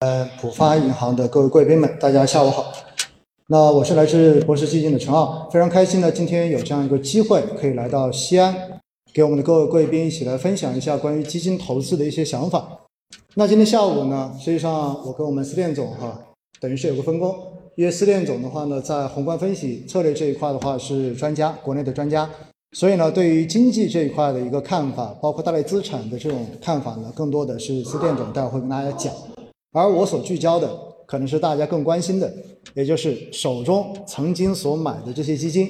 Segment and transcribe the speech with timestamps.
[0.00, 2.72] 呃，浦发银行的各位贵宾们，大家下午好。
[3.48, 8.54] 那我是来自博时基金的陈奥，非常开心呢，今天有这样一个机会可以来到西安，
[9.12, 12.78] 给我们的各位贵宾一起来分享一下关于基金投资的一些想法。
[13.34, 16.16] 那今天下午呢，实际上我跟我们司店总哈，
[16.60, 17.34] 等于是有个分工，
[17.74, 22.30] 因为司店总的话呢，在宏观分析策略这一块的话是专家，国内的专家。
[22.76, 29.12] 所以呢，对于经济这一块的一个看法，包括大类资产的这种看法呢，更多的是司店总待会会跟大家讲。
[29.72, 30.68] 而我所聚焦的，
[31.06, 32.32] 可能是大家更关心的，
[32.74, 35.68] 也就是手中曾经所买的这些基金，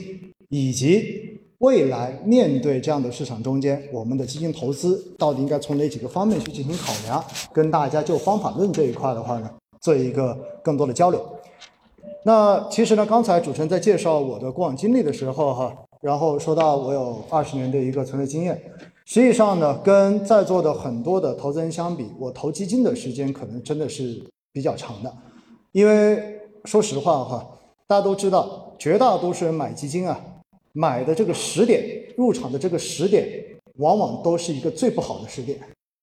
[0.49, 9.51] 以及未来面对这样的市场中间，我们的基金投资到底应该从哪几个方面去进行考量，跟大家就方法论这一块的话呢，
[9.81, 11.25] 做一个更多的交流。
[12.25, 15.77] 那其实呢，刚才主持人在介绍我的过往经历的时候，哈。
[16.01, 18.57] 然后说到我有二十年的一个从业经验，
[19.11, 24.23] 实际上呢，跟在座的很多的投资人相比，我投基金的时间可能真的是
[24.53, 25.11] 比较长的。
[25.73, 30.21] 因为说实话哈，大家都知道，绝大多数人买基金啊，
[30.75, 31.83] 买的这个时点，
[32.19, 33.27] 入场的这个时点，
[33.79, 35.59] 往往都是一个最不好的时点。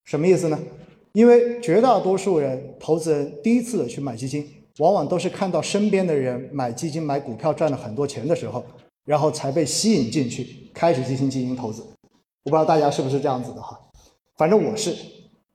[0.06, 0.58] 什么意思呢？
[1.14, 4.44] 因为绝大多数人投资人第一次去买基金，
[4.80, 8.66] 往往都是看到身边的人买基金、买股票赚了很多钱的时候。
[9.06, 11.86] 然后才被吸引进去，开始进行基金投资。
[12.46, 13.76] 我不知道大家是不是这样子的哈，
[14.38, 14.96] 反正我是，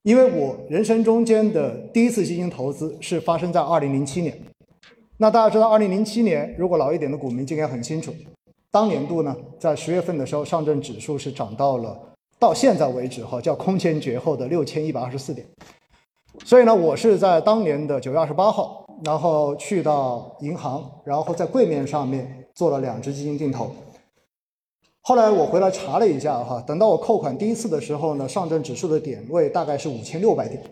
[0.02, 4.36] 因为我人生中间的第一次基金投资是发生在二零零七年。
[5.16, 8.12] 那大家知道，二零零七年如果老一点的股民就应该很清楚，
[8.70, 11.96] 当年度呢，在十月份的时候，上证指数是涨到了
[12.38, 15.46] 到现在为止哈叫空前绝后的六千一百二十四点。
[16.44, 22.36] 所以呢，我是在当年的九月二十八号，然后去到银行，然后在柜面上面。
[22.52, 23.70] 做了两只基金定投，
[25.10, 30.62] 后来我回来查了一下哈，等到我扣款第一次的时候呢，上证指数的点位大概是五千六百点。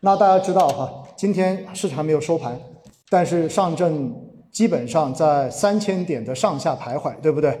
[0.00, 2.56] 那大家知道哈，今天市场没有收盘，
[3.10, 4.14] 但是上证
[4.52, 7.58] 基本上在三千点的上下徘徊，对不对？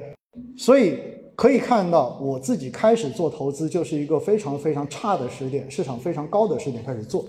[0.56, 0.96] 所以
[1.34, 7.24] 可以看到，我自己开始做投资就是一个非常非常差的时点，市场非常高的时点开始做。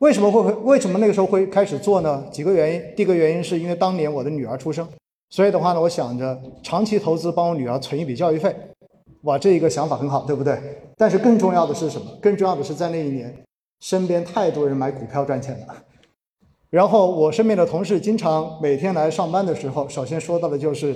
[0.00, 2.22] 为什么会会为什么那个时候会开始做呢？
[2.30, 4.86] 几个原因，第一个原因是因为当年我的女儿出生。
[5.32, 8.54] 所以的话呢，我想着长期投资帮我女儿存一笔教育费，
[9.22, 10.60] 哇，这一个想法很好，对不对？
[10.98, 12.06] 但是更重要的是什么？
[12.20, 13.34] 更重要的是在那一年，
[13.80, 15.74] 身边太多人买股票赚钱了。
[16.68, 20.94] 然后我身边的同事经常每天来上班的时候，首先说到的就是，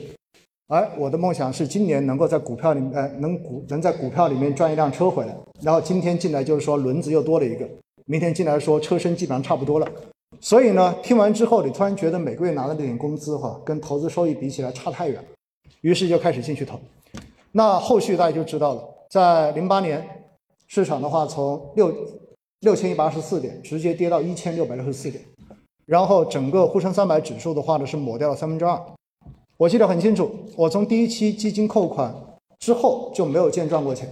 [0.69, 5.35] 哎，我的梦想是今年能够在股票里，呃，能股能在股票里面赚一辆车回来。
[5.63, 7.67] 然后今天进来就是说轮子又多了一个，
[8.05, 9.91] 明天进来说车身基本上差不多了。
[10.47, 15.29] 所以呢，听完之后，你突然觉得每个月拿的那点工资哈，跟投资收益比起来差太远了，
[15.81, 16.79] 于是就开始进去投。
[17.51, 20.25] 那后续大家就知道了，在零八年，
[20.69, 21.93] 市场的话从六
[22.61, 25.21] 六千一百二十四点直接跌到一千六百六十四点，
[25.85, 28.81] 然后整个沪深三百指数的话呢是抹掉了三分之二。
[29.57, 32.15] 我记得很清楚，我从第一期基金扣款
[32.61, 34.09] 之后就没有见赚过钱，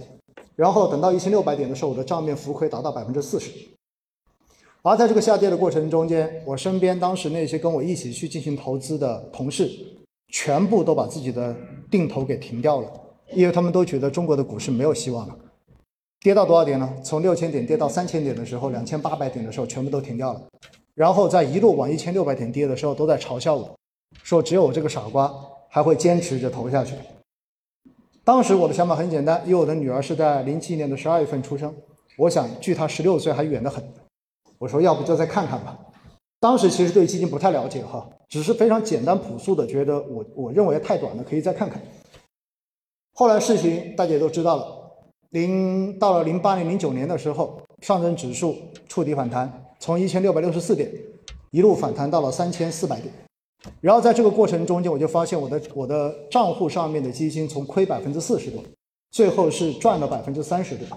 [0.57, 3.51] 然后等到一千六百点的时候，我的账面浮亏达到百分之四十。
[4.87, 9.67] 而在这个下跌的过程中间，我身边当时那些跟我一起去进行投资的同事，
[10.27, 11.55] 全部都把自己的
[11.89, 12.91] 定投给停掉了，
[13.33, 15.35] 因为他们都觉得中国的股市没有希望了。
[16.19, 16.87] 跌到多少点呢？
[17.03, 20.41] 从六千点跌到三千点的时候，两千八百点的时候，全部都停掉了。
[20.93, 23.75] 然后在一路往一千六百点跌的时候，都在嘲笑我，
[24.21, 25.33] 说只有我这个傻瓜
[25.67, 26.93] 还会坚持着投下去。
[28.23, 31.73] 当时我的想法很简单，因为我的女儿是在零七年的十二月份出生，
[32.19, 33.83] 我想距她十六岁还远得很。
[34.65, 35.77] 我说，要不就再看看吧。
[36.39, 41.79] 当时其实对基金不太了解哈，只是非常简单朴素的觉得我我认为太短了，可以再看看。
[43.13, 44.91] 后来事情大家也都知道了，
[45.29, 48.55] 零到了零八年、零九年的时候，上证指数
[48.87, 50.91] 触底反弹，从一千六百六十四点
[51.51, 53.13] 一路反弹到了三千四百点。
[53.81, 58.63] 然后在这个过程中间，我就发现我的我的账户上面的基金从亏百分之四十多，
[59.11, 60.87] 最后是赚了百分之三十多。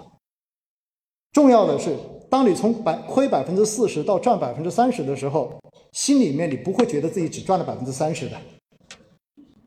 [1.31, 1.95] 重要的是。
[2.29, 5.51] 当你从百亏百分之四十到赚百分之三十的时候，
[5.91, 8.37] 心里面你不会觉得自己只赚了百分之三十的，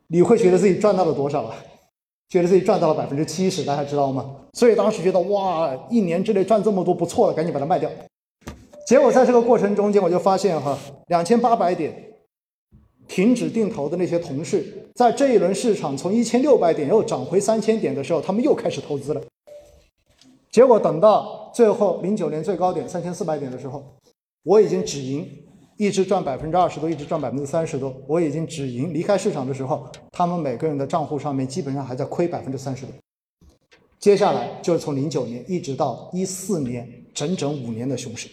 [0.07, 1.57] 你会觉得自己赚到了多少啊？
[2.29, 4.35] 觉得自己赚到了百分之七十，大家知道吗？
[4.55, 7.91] 所以当时觉得哇，一年之内赚这么多不错了，赶紧把它卖掉。
[8.87, 10.79] 结果在这个过程中间，我就发现哈，
[11.09, 11.95] 两千八百点
[13.09, 19.21] 停止定投的那些同事，在这一轮市场从一千六百点又涨回三千点的时候，他们又开始投资了。
[20.53, 23.83] 结果等到最后零九年最高点三千四百点的时候，
[24.43, 25.27] 我已经止盈，
[25.79, 27.95] 一直赚百分之二十多，一直赚百分之三十多。
[28.07, 32.95] 我已经止盈离开市场的时候，他们每个人的账户上面基本上还在亏百分之三十多。
[33.99, 38.29] 接下来就是从零九年一直到一四年，整整五年的熊市。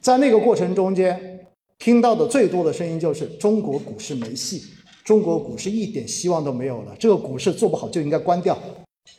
[0.00, 1.46] 在那个过程中间，
[1.78, 4.64] 听到的最多的声音就是中国股市没戏，
[5.04, 8.58] 中国股市一点希望都没有了，这个股市做不好就应该关掉。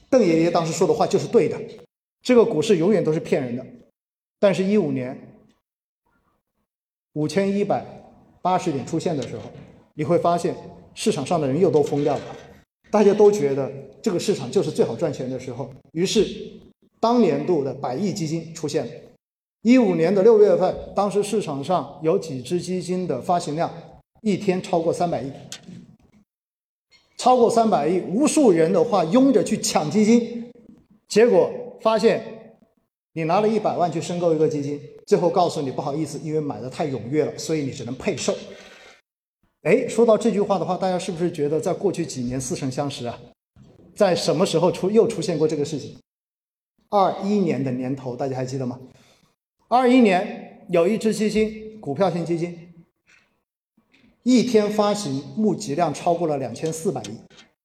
[0.09, 1.59] 邓爷爷当时说的话就是对的，
[2.21, 3.65] 这个股市永远都是骗人的。
[4.39, 5.17] 但是，一五年
[7.13, 7.85] 五千一百
[8.41, 9.43] 八十点出现的时候，
[9.95, 10.55] 你会发现
[10.93, 12.21] 市场上的人又都疯掉了，
[12.91, 13.71] 大家都觉得
[14.01, 16.25] 这个市场就是最好赚钱的时候，于是
[16.99, 18.91] 当年度的百亿基金出现了。
[19.63, 23.73] 一五年的六月份，当时市场上有几只基金的发行量
[24.21, 25.31] 一天超过三百亿。
[27.17, 30.51] 超过三百亿，无数人的话拥着去抢基金，
[31.07, 32.23] 结果发现
[33.13, 38.35] 你拿了一百万去申购一个基金，最后告诉你不好意思，因为买的太踊跃了，所以你只能配售。
[39.63, 43.19] 哎，说到这句话的话，大家是不是觉得在过去几年似曾相识啊？
[43.95, 45.97] 在什么时候出又出现过这个事情？
[46.89, 48.79] 二一年的年头，大家还记得吗？
[49.67, 52.66] 二一年有一只基金，股票型基金。
[54.27, 57.17] 一天发行募集量超过了两千四百亿，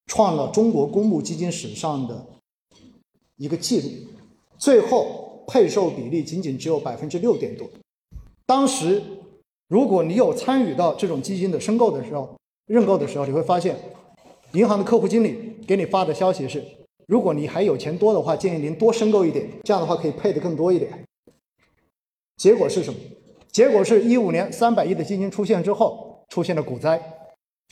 [0.07, 2.25] 创了中国公募基金史上的
[3.37, 3.89] 一个记录。
[4.59, 7.69] 最后配售比例仅仅只有百分之六点多。
[8.47, 9.03] 当时，
[9.67, 12.33] 如果你有参与到这种基金的申购的时候、
[12.67, 13.77] 认购的时候，你会发现，
[14.53, 16.65] 银行的客户经理给你发的消息是：
[17.09, 21.05] 如果你还有钱多的话，建议您多申购一点，这样的话可以配的更多一点。
[22.37, 23.01] 结果是什么？
[23.51, 26.12] 结果是一五年三百亿的基金出现之后。
[26.33, 26.99] 出现了股灾，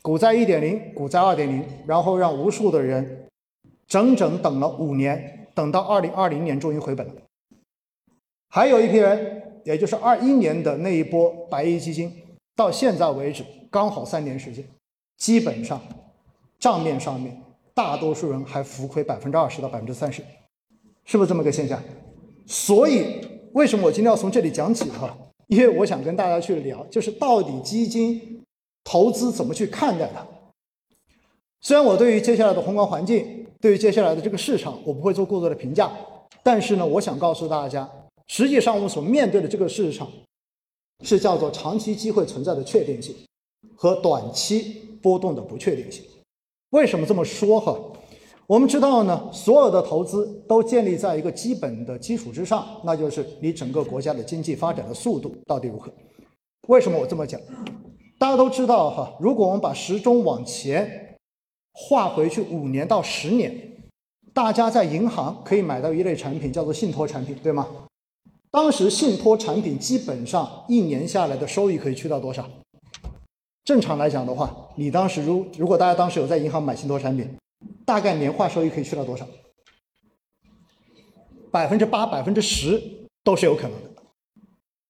[0.03, 3.27] 股灾一点零，股灾二点零，然后让无数的人
[3.89, 7.15] 整整等了五年，等到二零二零年终于回本了。
[8.51, 12.13] 还有一批人，也就是二一年的那一波白衣基金，
[12.55, 14.63] 到现在为止刚好三年时间，
[15.17, 15.81] 基本上
[16.59, 17.35] 账面上面
[17.73, 20.23] 大多数人还浮亏百分之二十到百分之三十，
[21.07, 21.83] 是不是这么个现象？
[22.45, 25.17] 所以为什么我今天要从这里讲起哈？
[25.47, 28.37] 因为我想跟大家去聊，就是到底基金。
[28.85, 30.27] 投资怎么去看待它？
[31.61, 35.91] 虽然我对于接下来的宏观环境，对于接下来的这个市场，我不会做过多的评价，
[36.43, 37.89] 但是呢，我想告诉大家，
[38.29, 40.11] 实际上我们所面对的这个市场，
[41.05, 43.15] 是叫做长期机会存在的确定性
[43.77, 46.03] 和短期波动的不确定性。
[46.71, 47.61] 为什么这么说？
[47.61, 47.79] 哈，
[48.47, 55.93] 我们知道呢，所有的投资都建立在一个基本的基础之上，那就是你整个国家的经济发展的速度到底如何？
[56.69, 57.39] 为什么我这么讲？
[58.21, 61.17] 大家都知道哈，如果我们把时钟往前
[61.73, 63.79] 划回去五年到十年，
[64.35, 67.67] 大家在银行可以买到一类产品，叫做信托产品，对吗？
[68.51, 72.47] 当时信托产品基本上一年下来的收益可以去到多少？
[73.65, 77.27] 正常来讲的话，你当时如如果大家当时有在银行买信托产品，
[77.87, 79.27] 大概年化收益可以去到多少？
[81.51, 84.03] 百分之八、百分之十都是有可能的。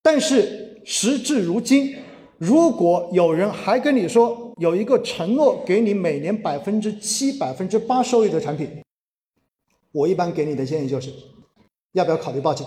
[0.02, 1.96] 但是时至如今。
[2.40, 8.82] 如果有人还跟你说有一个承诺给你每年百分之七、百分之八收益的产品，
[9.92, 11.12] 我一般给你的建议就是，
[11.92, 12.66] 要不要考虑报警？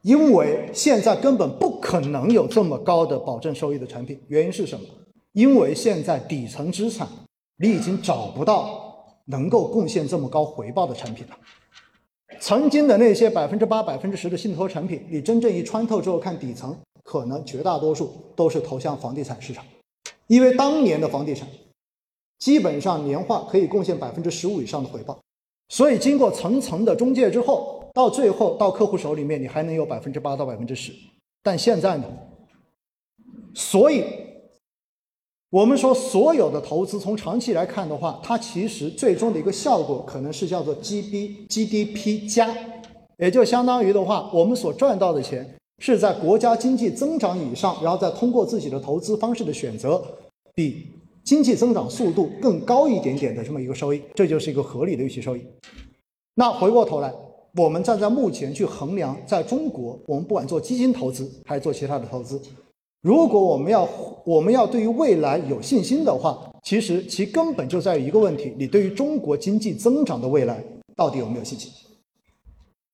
[0.00, 4.20] 因为现在根本不可能有这么高的保证收益的产品。
[4.26, 4.84] 原因是什么？
[5.34, 7.06] 因为现在底层资产
[7.58, 11.38] 你已经找不到能够贡献这么高回报的产品了。
[12.40, 16.76] 曾经的那些百分之八、百分之十的信托产品，你真正一穿透之后看底层。
[17.02, 19.64] 可能绝大多数都是投向房地产市场，
[20.26, 21.48] 因为当年的房地产
[22.38, 25.18] 基本上年化可以贡献百分之十五以上的回报，
[25.68, 30.92] 所以经过层层的中介之后，到最后到客户手里面，你还能有百分之八到百分之十。
[31.42, 32.04] 但现在呢？
[33.54, 34.04] 所以，
[35.50, 42.48] 我们说所有的投资从长期来看的话，它其实最终的一个效果可能是叫做 G B G D P 加，
[43.18, 45.54] 也就相当于的话，我们所赚到的钱。
[45.84, 50.00] 是在国家经济增长以上，然后再通过自己的投资方式的选择，
[50.54, 50.86] 比
[51.24, 55.40] 经济增长速度更高一点点的这么一个收益，这就是一个合理的预期收益。
[56.36, 57.12] 那回过头来，
[57.56, 62.40] 我们站在目前去衡量，在中国，我们不管做基金投资还是做其他的投资，
[63.02, 63.88] 如果我们要
[64.24, 70.62] 我们要对于未来有信心的话，其实其根本就在于一个问题：你对于中国经济增长的未来
[70.94, 71.72] 到底有没有信心？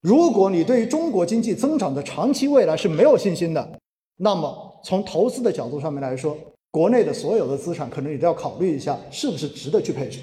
[0.00, 3.78] 如果你对于中国经济增长的长期未来是没有信心的，
[4.16, 6.38] 那么从投资的角度上面来说，
[6.70, 10.20] 国内的所有的资产可能你都要考虑一下，是不是值得去配置，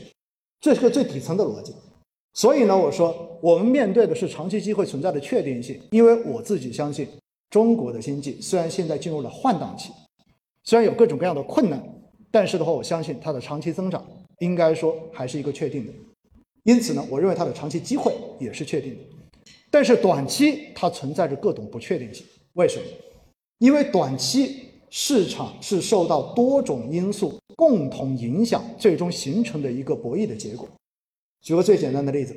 [0.61, 1.73] 这是个最底层的逻辑。
[2.33, 7.07] 所以呢，我说我们面对的是长期机会存在的确定性，因为我自己相信，
[7.49, 9.91] 中国的经济虽然现在进入了换挡期，
[10.63, 11.81] 虽然有各种各样的困难，
[12.31, 14.05] 但是的话，我相信它的长期增长
[14.39, 15.91] 应该说还是一个确定的。
[16.63, 18.99] 因此呢，我认为它的长期机会也是确定的。
[19.71, 22.85] 但是短期它存在着各种不确定性，为什么？
[23.59, 30.67] 因为短期市场是受到多种因素共同影响，最终形成的一个博弈的结果。
[31.41, 32.35] 举个最简单的例子，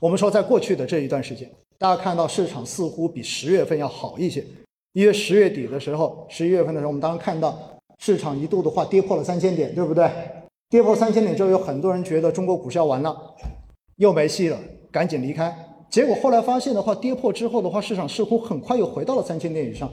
[0.00, 4.44] 我们说在过去的这一段时间，大家看到市场似乎比十月份要好一些，
[4.92, 10.10] 因为十月底的时候，十一月份的时候，我们当时看到市场一度的话跌破了三千点，对不对？
[10.70, 13.34] 跌破三千点之后，有很多人觉得中国股市要完了，
[13.96, 14.58] 又没戏了，
[14.90, 15.63] 赶紧离开。
[15.94, 19.88] 结果后来发现的话，跌破之后的话，市场似乎很快又回到了三千点以上，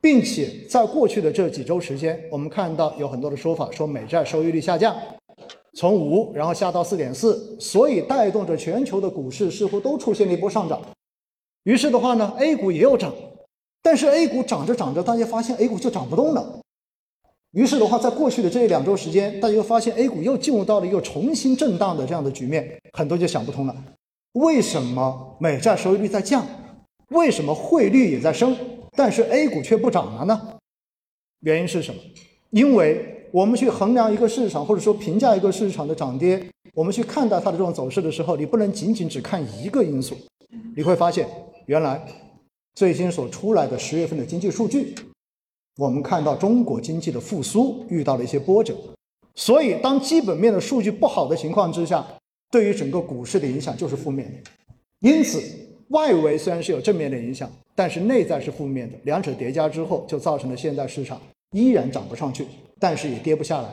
[0.00, 4.96] 并且在过去的这几周时间，我们看到有很多的说法说美债收益率下降。
[5.74, 10.80] 从五，然后下到四点四，所以带动着全球的股市似乎都出现了一波上涨。
[11.64, 13.12] 于是的话呢，A 股也有涨，
[13.82, 16.60] 但是 A 股涨着涨着，大家发现 A 股就涨不动了。
[17.50, 23.76] 于是的话，在过去的这两周时间，大家又发现 A 股又进入到了一个重新震荡的这样的局面，很多就想不通了：
[24.32, 26.46] 为什么美债收益率在降？
[27.08, 28.56] 为什么汇率也在升？
[28.92, 30.58] 但是 A 股却不涨了呢？
[31.40, 32.00] 原因是什么？
[32.50, 33.16] 因为。
[33.32, 36.44] 我们去衡量一个市场，或者说评价一个市场的涨跌，
[36.74, 40.16] 我们去看待它的这种走势的时候，你不能仅仅只看一个因素。
[40.74, 41.28] 你会发现，
[41.66, 42.04] 原来
[42.74, 44.96] 最新所出来的十月份的经济数据，
[45.76, 48.74] 我们看到中国经济的复苏遇到了一些波折。
[49.36, 52.04] 所以，当基本面的数据不好的情况之下，
[52.50, 54.50] 对于整个股市的影响就是负面的。
[55.00, 55.40] 因此，
[55.88, 61.20] 外围虽然是有正面的影响，但是内在是负面的，两者叠加之后，就造成了现在市场
[61.52, 62.46] 依然涨不上去。
[62.78, 63.68] 但是也跌不下来，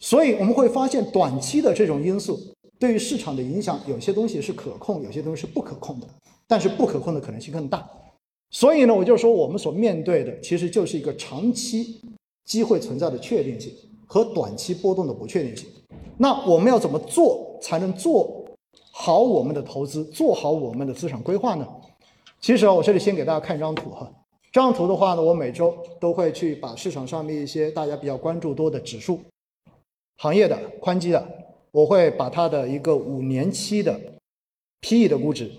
[0.00, 2.38] 所以我们会发现短期的这种因素
[2.80, 6.06] 对于市场的影响，有些东西是可控，有些东西是不可控的。
[6.46, 7.88] 但是不可控的可能性更大。
[8.50, 12.00] 所以呢，我就说我们所面对的其实就是一个长期
[12.44, 13.72] 机会存在的确定性
[14.06, 15.68] 和短期波动的不确定性。
[16.18, 18.44] 那我们要怎么做才能做
[18.92, 21.66] 好我们的投资，做好我们的资产规划呢？
[22.40, 24.10] 其实啊，我这里先给大家看一张图哈。
[24.52, 29.18] 这张图的话呢，我每周都会去把市场上面一些大家比较关注多的指数、
[30.18, 31.26] 行业的、宽基的，
[31.72, 33.98] 我会把它的一个五年期的
[34.82, 35.50] PE 的估值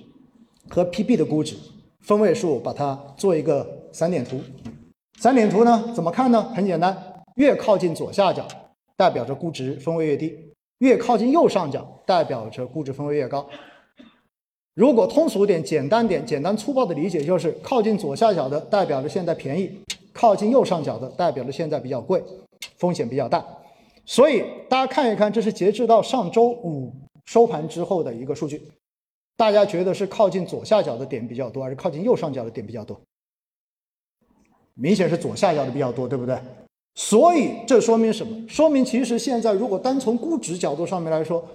[0.70, 1.58] 和 PB 的估值
[2.02, 4.40] 分位数，把它做一个散点图。
[5.20, 6.44] 散点图呢，怎么看呢？
[6.56, 8.48] 很简单，越靠近左下角，
[8.96, 10.30] 代表着估值分位越低；
[10.80, 13.48] 越靠近右上角，代表着估值分位越高。
[14.74, 19.72] 如果通俗点、简单点、简单粗暴的理解，就是靠近左下角的代表着现在便宜，
[20.12, 22.22] 靠近右上角的代表着现在比较贵，
[22.78, 23.46] 风险比较大。
[24.06, 26.94] 所以大家看一看，这是截至到上周五
[27.26, 28.62] 收盘之后的一个数据。
[29.38, 33.00] 大家觉得是靠近左下角的点比较多，还是靠近右上角的点比较多？
[34.74, 36.38] 明显是左下角的比较多，对不对？
[36.96, 38.48] 所以这说明什么？
[38.48, 41.46] 说明其实现在如果单从估值角度上面来说，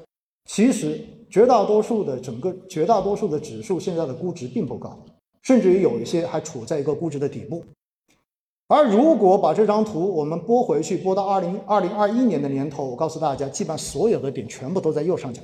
[0.44, 1.00] 其实。
[1.30, 4.98] 绝大多数的整个绝大多数的指数现在的估值并不高，
[5.42, 7.62] 甚至于有一些还处在一个估值的底部。
[8.66, 15.40] 而如果把这张图我们拨回去，拨到二零二零二一年的年头，我告诉大家，基本上所有的点全部都在右上角。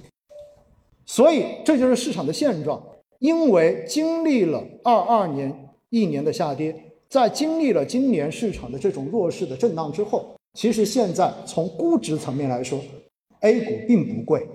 [1.04, 2.82] 所以这就是市场的现状。
[3.20, 12.80] 因为经历了二二年一年的下跌，在经历了今年市场的这种弱势的震荡之后，其实现在从估值层面来说
[13.40, 14.46] ，A 股并不贵。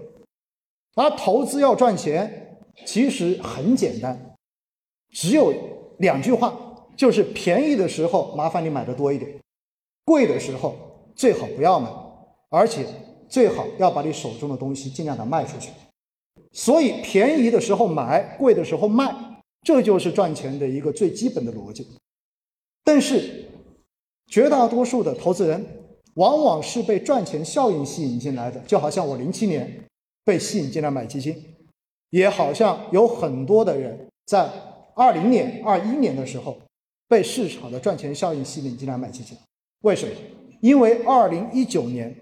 [0.96, 4.36] 而投资要赚钱，其实很简单，
[5.12, 5.54] 只有
[6.00, 6.54] 两句话，
[6.98, 9.32] 就是便宜的时候麻烦你买的多一点，
[10.04, 10.76] 贵的时候
[11.16, 11.90] 最好不要买，
[12.50, 12.86] 而且
[13.30, 15.70] 最好要把你手中的东西尽量的卖出去。
[16.52, 19.16] 所以便宜的时候买，贵的时候卖，
[19.62, 21.88] 这就是赚钱的一个最基本的逻辑。
[22.84, 23.46] 但是
[24.28, 25.66] 绝大多数的投资人
[26.16, 29.84] 往往是被赚钱效应吸引进来的，就好像我零七年。
[30.24, 31.36] 被吸引进来买基金，
[32.12, 34.48] 也好像有很多的人在
[34.94, 36.56] 二零年、二一年的时候
[37.08, 39.36] 被市场的赚钱效应吸引进来买基金。
[39.82, 40.14] 为什么？
[40.62, 42.16] 因为二零一九年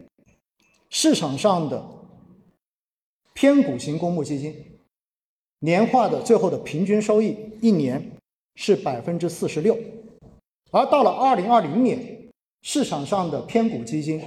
[0.89, 1.85] 市场上的
[3.33, 4.55] 偏股型公募基金
[5.59, 8.11] 年化的最后的平均收益一年
[8.55, 9.77] 是百分之四十六，
[10.71, 11.99] 而到了二零二零年，
[12.61, 14.21] 市场上的偏股基金。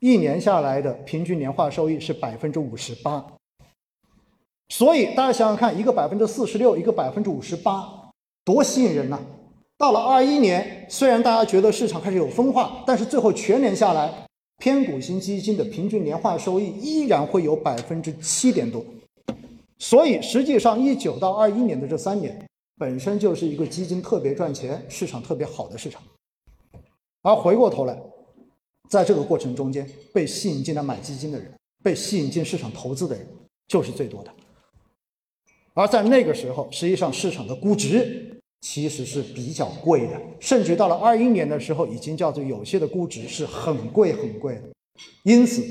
[0.00, 3.26] 一年下来的平均年化收益是百分之五十八，
[4.68, 8.10] 所以大家想想看，一个百分之四十六，一个百分之五十八，
[8.44, 9.18] 多吸引人呐！
[9.76, 14.08] 到了二一年，虽然大家觉得市场开始有分化，但是最后全年下来，
[14.58, 18.84] 偏股型基金的平均年化收益依然会有百分之七点多。
[19.80, 22.47] 所以实际上，一九到二一年的这三年，
[22.78, 26.00] 本身就是一个基金特别赚钱、市场特别好的市场。
[27.22, 27.98] 而回过头来。
[28.88, 33.28] 在这个过程中间，被吸引进来买基金的人，被吸引进市场投资的人，
[33.66, 34.32] 就是最多的。
[35.74, 44.62] 而在那个时候，实际上市场的估值其实是比较贵的，甚至到了二一年的时候，已经叫做有些的估值是很贵很贵的。
[45.22, 45.62] 因此，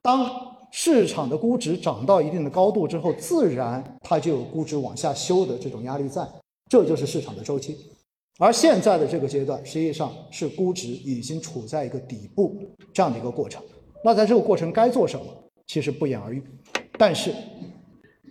[0.00, 6.26] 当市场的估值涨到一定的高度之后，自然它就有估值往下修的这种压力在，
[6.68, 7.76] 这就是市场的周期。
[8.38, 12.60] 而现在的这个阶段，实际上是估值已经处在一个底部
[12.92, 13.62] 这样的一个过程。
[14.04, 15.26] 那在这个过程该做什么，
[15.66, 16.42] 其实不言而喻。
[16.98, 17.34] 但是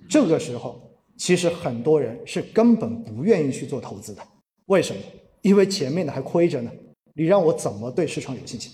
[0.08, 0.80] 这个时候，
[1.18, 4.22] 其实很多人是根本不愿意去做投资的。
[4.68, 5.02] 为什么？
[5.42, 6.72] 因为前面的还亏着呢。
[7.16, 8.72] 你让我怎么对市场有信心？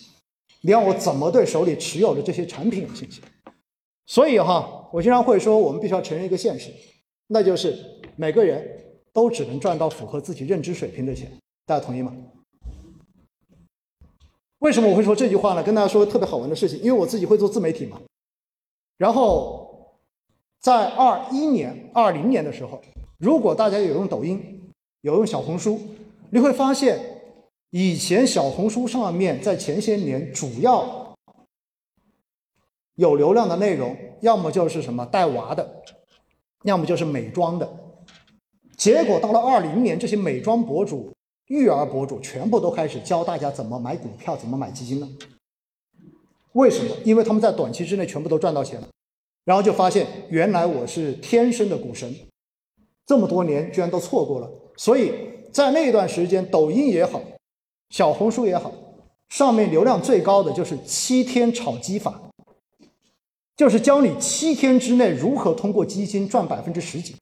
[0.61, 3.21] 你让我怎么对手里持有的这些产品有信心？
[4.05, 6.71] 所以哈，我经常会说，我们必须要承认一个现实，
[7.27, 7.75] 那就是
[8.15, 8.65] 每个人
[9.13, 11.31] 都只能赚到符合自己认知水平的钱。
[11.65, 12.13] 大家同意吗？
[14.59, 15.63] 为什么我会说这句话呢？
[15.63, 17.99] 跟大家说个特别好玩的事情，因为我自己会做自媒体嘛。
[18.97, 19.97] 然后
[20.59, 22.81] 在二一年、二零年的时候，
[23.17, 24.61] 如果大家有用抖音、
[25.01, 25.79] 有用小红书，
[26.29, 26.99] 你会发现，
[27.71, 31.00] 以前小红书上面在前些年主要
[32.95, 35.81] 有流量的内容，要么就是什么带娃的，
[36.63, 37.69] 要么就是美妆的。
[38.77, 41.11] 结果到了二零年，这些美妆博主。
[41.47, 45.07] 育儿博主全部都开始教大家怎么买股票，怎么买基金了。
[46.53, 46.95] 为什么？
[47.03, 48.87] 因为他们在短期之内全部都赚到钱了，
[49.43, 52.15] 然后就发现原来我是天生的股神，
[53.05, 54.49] 这么多年居然都错过了。
[54.77, 55.11] 所以
[55.51, 57.21] 在那段时间，抖音也好，
[57.89, 58.71] 小红书也好，
[59.27, 62.30] 上面流量最高的就是七天炒鸡法，
[63.61, 67.15] 就是教你七天之内如何通过基金赚百分之十几，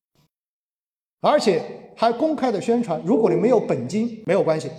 [1.19, 1.61] 而且。
[1.97, 4.71] 还公开的宣传，如果你没有本金没有关系，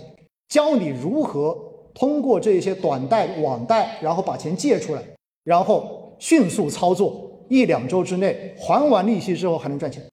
[0.47, 1.55] 教你如何
[1.93, 5.03] 通过这些短贷、网贷，然后把钱借出来，
[5.43, 10.03] 然后迅速操作，一两周之内还完利息之后还能赚钱。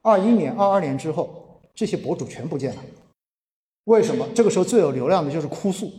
[0.00, 2.82] 二一年、二二年之后，这些博主全不见了。
[3.84, 4.26] 为什么？
[4.34, 5.92] 这个时候最有流量的就是哭诉，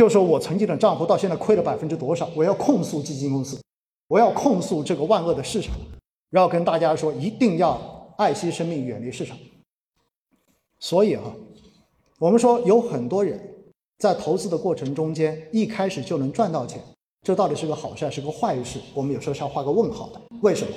[0.00, 3.60] 就说我曾经的账户到现在亏了百分之多少，我要控诉基金公司，
[4.08, 5.76] 我要控诉这个万恶的市场。
[6.30, 9.36] 然后跟大家说，一定要爱惜生命，远离市场。
[10.78, 11.30] 所以哈，
[12.18, 13.38] 我们说有很多人
[13.98, 16.80] 在投资的过程中间，一开始就能赚到钱，
[17.20, 18.80] 这到底是个好事还是个坏事？
[18.94, 20.22] 我们有时候是要画个问号的。
[20.40, 20.72] 为什么？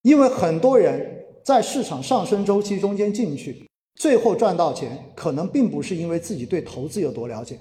[0.00, 7.58] 因为很多人在市场上升周期中间进去，最后赚到钱，可能并不是因为自己对投资有多了解，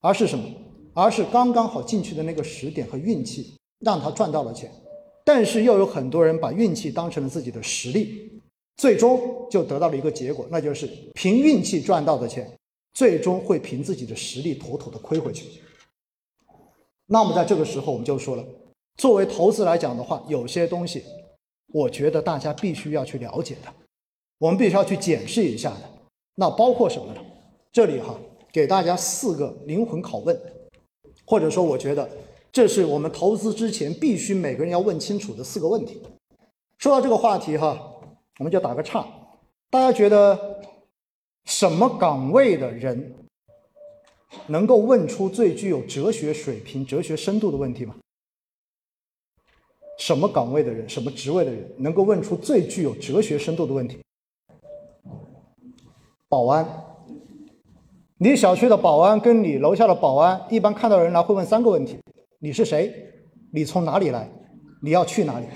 [0.00, 0.44] 而是什么？
[0.92, 4.70] 而是刚刚好进去的那个时点和运气，让他赚到了钱。
[5.24, 8.40] 但是又有很多人把运气当成了自己的实力，
[8.76, 12.50] 最终就得到了一个结果，那就是凭运气赚到的钱，
[12.94, 15.60] 最终会凭自己的实力妥妥的亏回去。
[17.06, 18.44] 那么在这个时候，我们就说了，
[18.96, 21.04] 作为投资来讲的话，有些东西，
[21.72, 23.72] 我觉得大家必须要去了解的，
[24.38, 25.82] 我们必须要去检视一下的。
[26.34, 27.20] 那包括什么呢？
[27.70, 28.18] 这里哈，
[28.52, 30.40] 给大家四个灵魂拷问，
[31.24, 32.08] 或者说，我觉得。
[32.52, 36.02] 这是我们投资之前必须每个人要问清楚的四个问题。
[36.78, 37.80] 说到这个话题哈，
[38.38, 39.06] 我们就打个岔。
[39.70, 40.60] 大家觉得
[41.44, 43.14] 什么岗位的人
[44.48, 47.94] 能够问出最具有哲学水平、哲学深度的问题吗？
[49.96, 54.00] 什么岗位的人、什么职位的人能够问出最具有哲学深度的问题？
[56.28, 56.89] 保安。
[58.22, 61.98] 你小区的保安跟你楼下的保安，一般看到人来会问三个问题。
[62.38, 62.94] 你是谁？
[63.50, 64.30] 你从哪里来？
[64.82, 65.46] 你要去哪里？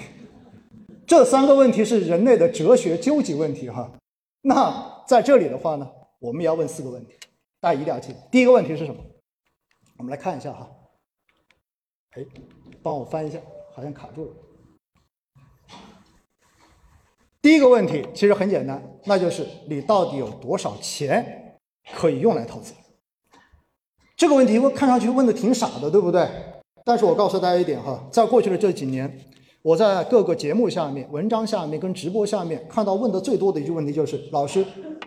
[1.07, 3.93] 这三个问题是人类的哲学究极问题哈。
[4.41, 5.87] 那在这里的话呢，
[6.19, 7.13] 我们也要问四个问题，
[7.61, 8.15] 大家一定要记。
[8.31, 8.99] 第一个问题是什么？
[9.99, 10.67] 我们来看一下哈。
[12.13, 12.25] 哎，
[12.83, 13.39] 帮我翻一下，
[13.75, 14.31] 好像卡住了。
[17.43, 21.44] 第一个问题其实很简单，那就是你到底有多少钱
[21.93, 22.73] 可以用来投资？
[24.17, 26.29] 这个问题我看上去问的挺傻的，对不对？
[26.85, 29.19] 但是我告诉大家一点哈，在过去的这几年，
[29.63, 34.65] 我在各个节目下面、文章下面跟直播下面看到问的最多的一句问题就是：老师，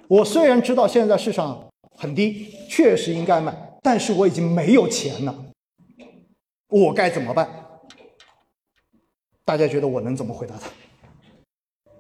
[0.08, 5.46] 我虽然知道现在市场很低，确实应该买，但是我已经没有钱了，
[6.70, 7.48] 我该怎么办？
[9.46, 10.70] 大家觉得我能怎么回答他？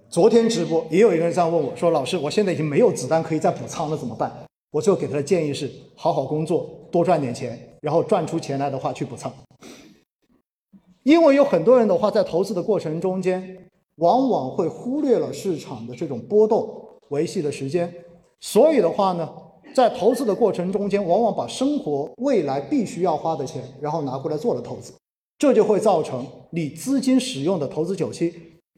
[0.10, 4.32] 昨天直播也有一个人这样问我说：“老师，我现在已经没有子弹可以再补仓了，怎么办？”
[4.78, 9.34] 我最后给他的建议是：好好工作，多赚点钱，然后赚出钱来的话去补仓。
[11.02, 13.58] 因为有很多人的话，在投资的过程中间，
[13.96, 17.92] 往往会忽略了市场的这种波动维系的时间，
[18.40, 19.28] 所以的话呢，
[19.74, 24.94] 在投资的过程中间，往往把生活未来必须要花的钱，然后拿过来做了投资，
[25.40, 28.32] 这就会造成你资金使用的投资周期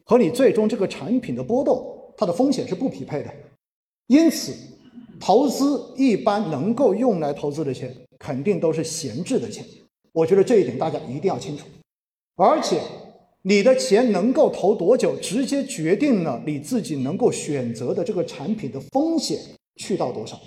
[0.05, 1.85] 和你最终这个产品的波动，
[2.15, 3.29] 它的风险是不匹配的。
[4.07, 4.55] 因此，
[5.19, 9.65] 投资一般能够用来投资的钱，肯定都是闲置的钱。
[10.13, 11.65] 我觉得这一点大家一定要清楚。
[12.35, 12.79] 而且，
[13.41, 19.37] 你的钱能够投多久，直接决定了你自己能够选择的这个产品的风险
[19.75, 20.39] 去到多少。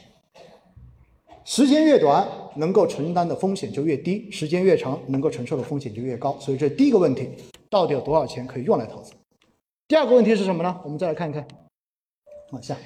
[1.45, 6.39] 时间越短，能够承担的风险就越低；时间越长，能够承受的风险就越高。
[6.41, 7.29] 所以，这第一个问题，
[7.69, 9.13] 到底有多少钱可以用来投资？
[9.89, 10.81] 第二个问题是什么呢？
[10.85, 11.47] 我们再来看一看，
[12.53, 12.77] 往下，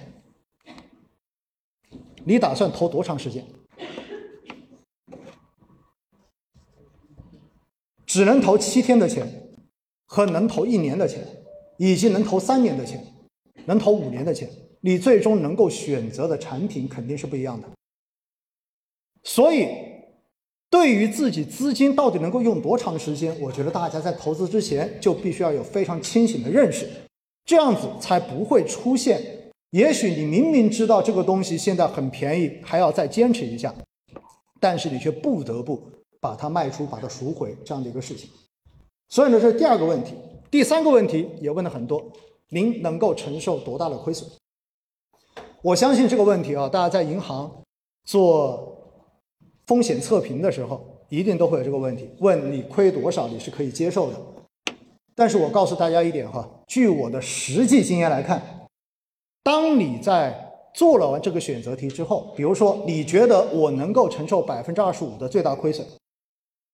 [2.29, 3.47] 你打算投多长时间？
[8.05, 9.49] 只能投七天的钱，
[10.07, 11.25] 和能投一年的钱，
[11.77, 13.05] 以及能投三年的钱，
[13.67, 17.69] 能投五年的钱，你最终能够选择的产品肯定是不一样的。
[19.23, 19.69] 所以，
[20.69, 26.89] 对于自己资金到底能够用多长时间，我觉得大家在投资之前就必须要有非常清醒的认识，
[27.45, 29.36] 这样子才不会出现。
[29.77, 33.75] 也许你明明知道这个东西现在很便宜，还要再坚持一下，
[34.59, 35.79] 但是你却不得不
[36.19, 38.31] 把它卖出，把它赎回这样的一个事情。
[39.11, 40.15] 所以呢，这是第二个问题。
[40.51, 42.03] 第三个问题也问了很多，
[42.49, 44.27] 您能够承受多大的亏损？
[45.61, 47.63] 我相信这个问题啊，大家在银行
[48.05, 48.73] 做。
[49.67, 54.17] 风险测评的时候，一定都会有这个问题：问你亏多少，你是可以接受的。
[55.15, 58.41] 但是我告诉大家一点哈，据我的实际经验来看，
[59.47, 60.35] 当你在
[60.75, 65.87] 做了完这个选择题之后，比如说你觉得我能够承受百分之二十五的最大亏损，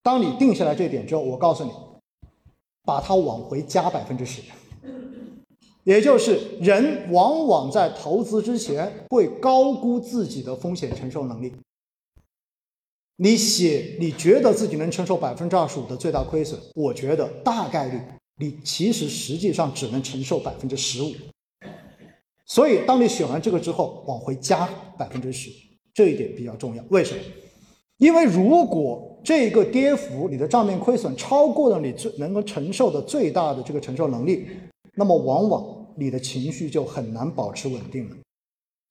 [0.02, 1.70] 当你定下来这点之后，我告诉你，
[2.82, 4.40] 把它往回加百分之十，
[5.84, 11.52] 也就是人往往在投资之前会高估自己的风险承受能力。
[13.16, 18.00] 你写你觉得自己能承受百分之二十五的最大亏损，我觉得大概率
[18.38, 21.12] 你其实实际上只能承受百分之十五。
[22.52, 25.50] 所以当你选完这个之后，往回加百分之十，
[25.94, 26.84] 这一点比较重要。
[26.90, 27.20] 为什么？
[27.96, 34.46] 因为如果这个跌幅你的账面亏损超过了你最能够承受的最大的这个承受能力，
[34.94, 38.16] 那么往往你的情绪就很难保持稳定了，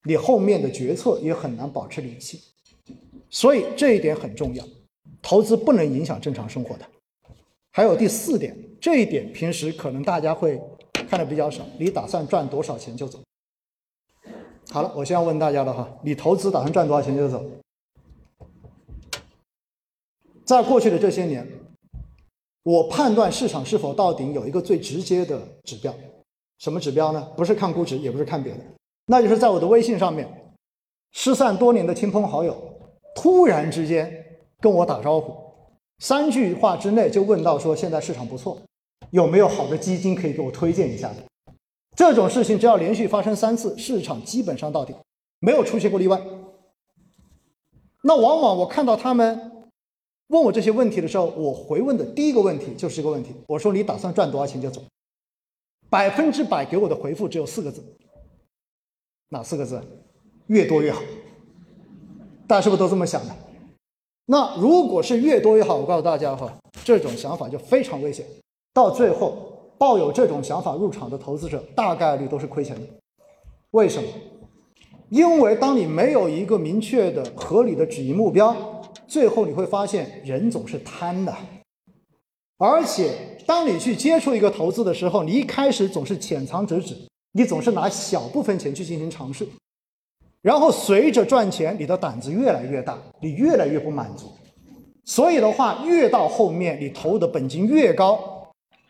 [0.05, 2.39] 你后面的决策也很难保持理性。
[3.29, 4.65] 所以这一点很重要，
[5.21, 6.85] 投资不能影响正常生活的。
[7.73, 10.59] 还有第四点，这一点平时可能大家会
[11.07, 11.63] 看的比较少。
[11.77, 13.19] 你打算赚多少钱就走？
[14.71, 17.43] 好了，我现在问大家了哈，你投资打算赚多少钱就走？
[20.45, 21.45] 在过去的这些年，
[22.63, 25.93] 我判断市场是否到顶有一个最直接的指标，
[26.59, 27.21] 什么指标呢？
[27.35, 28.59] 不是看估值，也不是看别的，
[29.07, 30.55] 那就是在我的微信上面，
[31.11, 32.57] 失散多年的亲朋好友。
[33.13, 34.09] 突然之间
[34.61, 35.35] 跟我打招呼，
[35.99, 38.57] 三句话之内就问到说现在市场不错，
[39.09, 41.13] 有没有好的基金可以给我推荐一下？
[41.95, 44.95] 这种事情只要连续发生三次，市场基本上到底
[45.39, 46.21] 没有出现过例外。
[48.03, 49.51] 那往往我看到他们
[50.27, 54.81] 问我这些问题的时候，我回问的第一个问题就是这个问题：我说你打算赚多少钱就走？
[55.89, 57.83] 百分之百给我的回复只有四个字，
[59.29, 59.81] 哪四个字？
[60.47, 61.01] 越多越好。
[62.47, 63.35] 大家是不是都这么想的？
[64.25, 68.25] 那如果是越多越好，我告诉大家哈，这种想法就非常危险。
[68.73, 72.81] 到最后，抱有这种想法入场的投资者，大概率都是亏钱的。
[73.71, 74.07] 为什么？
[75.09, 78.55] 因为当你没有一个明确的、合理的止盈目标，
[79.07, 81.35] 最后你会发现人总是贪的。
[82.59, 83.11] 而且，
[83.47, 86.95] 当你去接触一个投资的时候，你一开始总是浅尝辄止，
[87.31, 89.47] 你总是拿小部分钱去进行尝试。
[90.43, 94.31] 然后随着赚钱，你的胆子越来越大，你越来越不满足，
[95.05, 98.40] 所以的话，越到后面你投入的本金越高，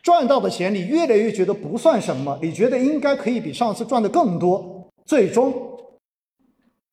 [0.01, 5.53] 赚到的钱你越来越觉得不算什么，你觉得应该可以比上次赚的更多，最终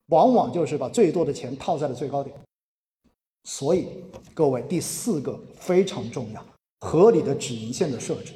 [0.07, 2.35] 往往就是把最多的钱套在了最高点。
[3.43, 3.87] 所以
[4.33, 6.45] 各位，第四个非常重要，
[6.81, 8.33] 合理的止盈线的设置。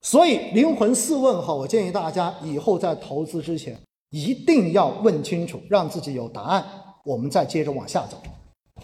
[0.00, 3.78] 所以灵魂四问哈，我建议大家以后在投资之前。
[4.14, 6.62] 一定要问清楚，让自己有答案，
[7.02, 8.18] 我们再接着往下走，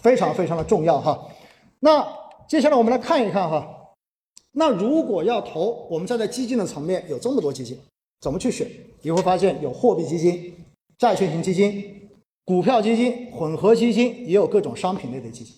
[0.01, 1.23] 非常非常的重要哈。
[1.81, 2.03] 那
[2.47, 3.78] 接下来我们来看一看哈，
[4.51, 7.77] 那如果要投，我们站在基金的层面有这么多基金，
[8.19, 8.67] 怎么去选？
[9.01, 10.53] 你会发现有货币基金、
[10.97, 12.09] 债券型基金、
[12.43, 15.55] 股票基金、混合基金，也有各种商品类的基金。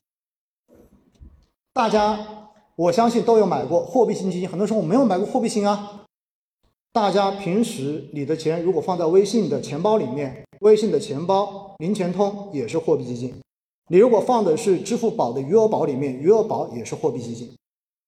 [1.74, 6.06] 大家我相信都有买过货币型基金，很多时候我没有买过货币型啊。
[6.92, 13.32] 大家平时你的钱如果放在微信的钱包里面，微信的钱包零钱通也是货币基金；
[13.88, 17.50] 你如果放的是支付宝的余额宝里面，余额宝也是货币基金。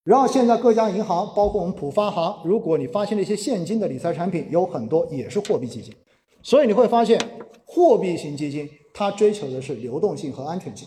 [0.04, 5.94] 然后现在各家银行，包括我们浦发行，如果你发现了一些现金的理财产品，有很多也是货币基金。
[6.42, 7.18] 所以你会发现，
[7.66, 10.86] 货币型基金它追求的是流动性和安全性，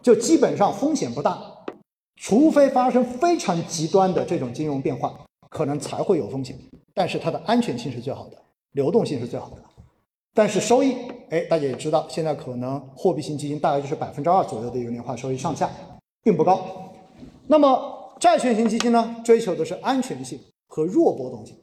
[0.00, 1.42] 就基本上风险不大，
[2.16, 5.12] 除非发生非常极端的这种金融变化，
[5.48, 6.56] 可能才会有风险。
[6.94, 8.36] 但是它的安全性是最好的，
[8.72, 9.56] 流动性是最好的。
[10.32, 10.94] 但是收益，
[11.30, 15.68] 哎，大家也知道，现在可能货币型基金大概就是百分之二左右的一个年化收益上下，
[16.22, 16.64] 并不高。
[17.48, 21.56] 那么债券型基金呢，追求的是安全性和弱波动性。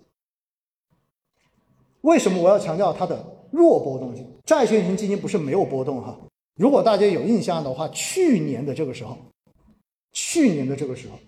[2.02, 4.28] 为什么我要强调它的弱波动性？
[4.44, 6.18] 债券型基金不是没有波动哈。
[6.56, 9.16] 如果大家有印象的话，去年的这个时候，
[10.14, 11.20] 去年的这个时候，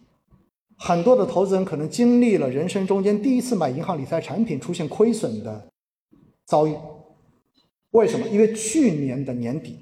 [0.78, 5.70] 很多的投资人可能经历了人生中间第一次买银行理财产品出现亏损的
[6.48, 6.76] 遭遇。
[7.92, 8.28] 为什么？
[8.30, 9.80] 因为去年的年底，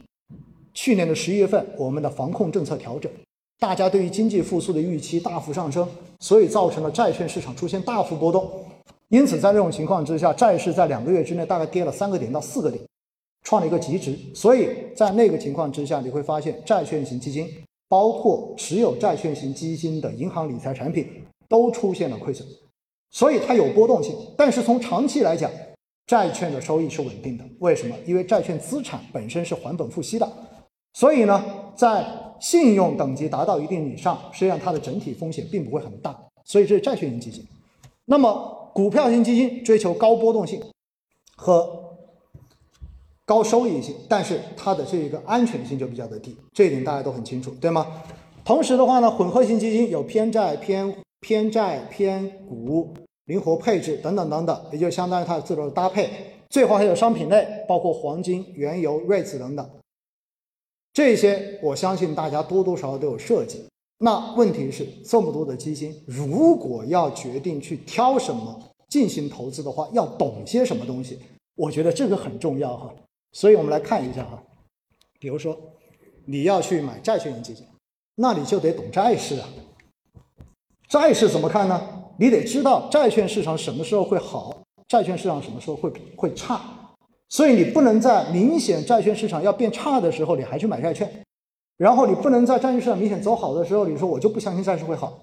[0.73, 3.09] 去年的十一月份，我们的防控政策调整，
[3.59, 5.87] 大家对于经济复苏的预期大幅上升，
[6.19, 8.49] 所以造成了债券市场出现大幅波动。
[9.09, 12.83] 因此，在这种情况之下，债市在两个月之内大概跌了三个点到四个点，
[13.43, 14.17] 创了一个极值。
[14.33, 17.49] 所以在那个情况之下，你会发现债券型基金，
[17.87, 21.07] 包括持有债券型基金的银行理财产品，
[21.47, 22.47] 都出现了亏损。
[23.11, 25.49] 所以它有波动性，但是从长期来讲。
[26.05, 27.93] 债券的收益是稳定的，为什么？
[28.05, 30.31] 因为债券资产本身是还本付息的，
[30.93, 31.43] 所以呢，
[31.75, 32.01] 在
[32.39, 37.45] 信用等级达到一定以上，实际上它的整体风险并不会很大，所以这是债券型基金。
[38.05, 40.61] 那么股票型基金追求高波动性
[41.35, 41.69] 和
[43.25, 47.85] 高收益性，但是它的这一个安全性就比较的低，这一点大家都很清楚，对吗？
[48.45, 52.93] 同时的话呢，混合型基金有偏债、偏偏债、偏股。
[53.25, 56.09] 灵活配置等等等等，也就相当于它的自动的搭配。
[56.49, 59.69] 最后还有商品类，包括黄金、原油、瑞子等等，
[60.97, 63.63] 这些我相信大家多多少少都有涉及。
[63.99, 71.19] 那问题是，这么多的基金，如果要决定去挑什么进行投资的话，要懂些什么东西？
[71.55, 72.91] 我觉得这个很重要哈。
[73.33, 74.41] 所以我们来看一下哈，
[75.19, 75.55] 比如说
[76.25, 77.63] 你要去买债券型基金，
[78.15, 79.47] 那你就得懂债市啊。
[80.89, 81.79] 债市怎么看呢？
[82.17, 84.57] 你得知道债券市场什么时候会好，
[84.87, 86.59] 债券市场什么时候会会差，
[87.29, 91.09] 所以你不能在明显债券市场要变差的时候，你还去买债券，
[91.77, 95.19] 然后你不能在债券市场明显走好的时候，你说我就不相信债市会好。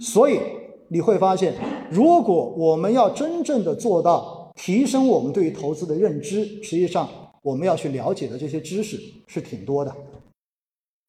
[0.00, 0.40] 所以
[0.88, 1.54] 你会发现，
[1.90, 7.08] 如果我们要真正的做到提升我们对于投资的认知，实际上
[7.42, 9.94] 我们要去了解的这些知识是挺多的。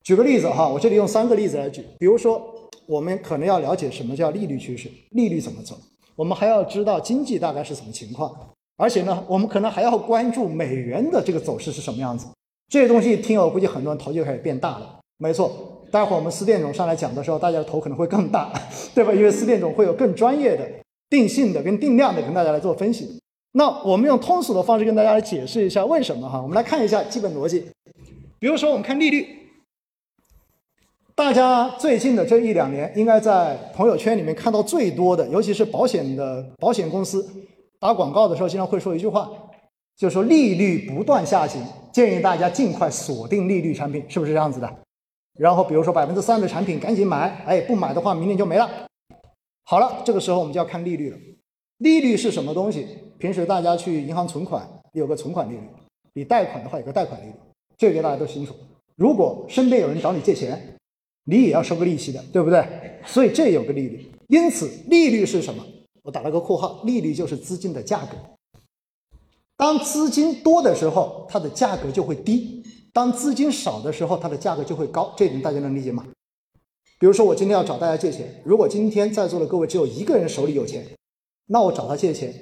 [0.04, 2.54] 举个例子哈，我这里用三个例子来举，比如说。
[2.88, 5.76] 我们可能要了解什么叫利率趋势，利率怎么走？
[6.16, 8.34] 我们还要知道经济大概是什么情况，
[8.78, 12.28] 而且呢，我们可能还要关注美元的这个走势是什么样子。
[12.70, 15.00] 这些东西一听，我估计很多人头就开始变大了。
[15.18, 18.54] 没错，待会儿我们四店总上来讲的时候，大家的头可能会更大，
[18.94, 19.12] 对吧？
[19.12, 20.70] 因为四店总会有更专业的、
[21.10, 23.20] 定性的跟定量的跟大家来做分析。
[23.54, 26.40] 那我们用通俗的方式跟大家来解释一下为什么哈。
[26.40, 27.66] 我们来看一下基本逻辑，
[28.38, 29.26] 比如说我们看利率。
[31.16, 37.28] 大家最近的这一两年，应该在朋友圈里面看到最多的，尤其是保险的保险公司
[37.80, 39.30] 打广告的时候，经常会说一句话，
[39.96, 41.62] 就说利率不断下行，
[41.94, 44.70] 建议大家尽快锁定利率产品，是不是这样子的？
[45.38, 48.70] 然后比如说百分之三的产品赶紧买，哎，不买的话明年就没了。
[49.66, 51.18] 好了，这个时候我们就要看利率了。
[51.78, 52.88] 利率是什么东西？
[53.20, 55.62] 平时大家去银行存款有个存款利率，
[56.14, 57.34] 你贷款的话有个贷款利率，
[57.78, 58.56] 这个大家都清楚。
[58.96, 60.60] 如果身边有人找你借钱，
[61.26, 62.66] 你也要收个利息的，对不对？
[63.06, 65.64] 所以这有个利率，因此利率是什么？
[66.08, 68.16] 我打了个括号，利率就是资金的价格。
[69.58, 75.14] 当资金多的时候，它的价格就会低；当资金少的时候，它的价格就会高。
[75.18, 76.08] 这点大家能理解吗？
[76.98, 80.86] 比如说，我今天要找大家借钱，如果今天在座的各位只有一个人手里有钱，
[81.48, 82.34] 那我找他借钱，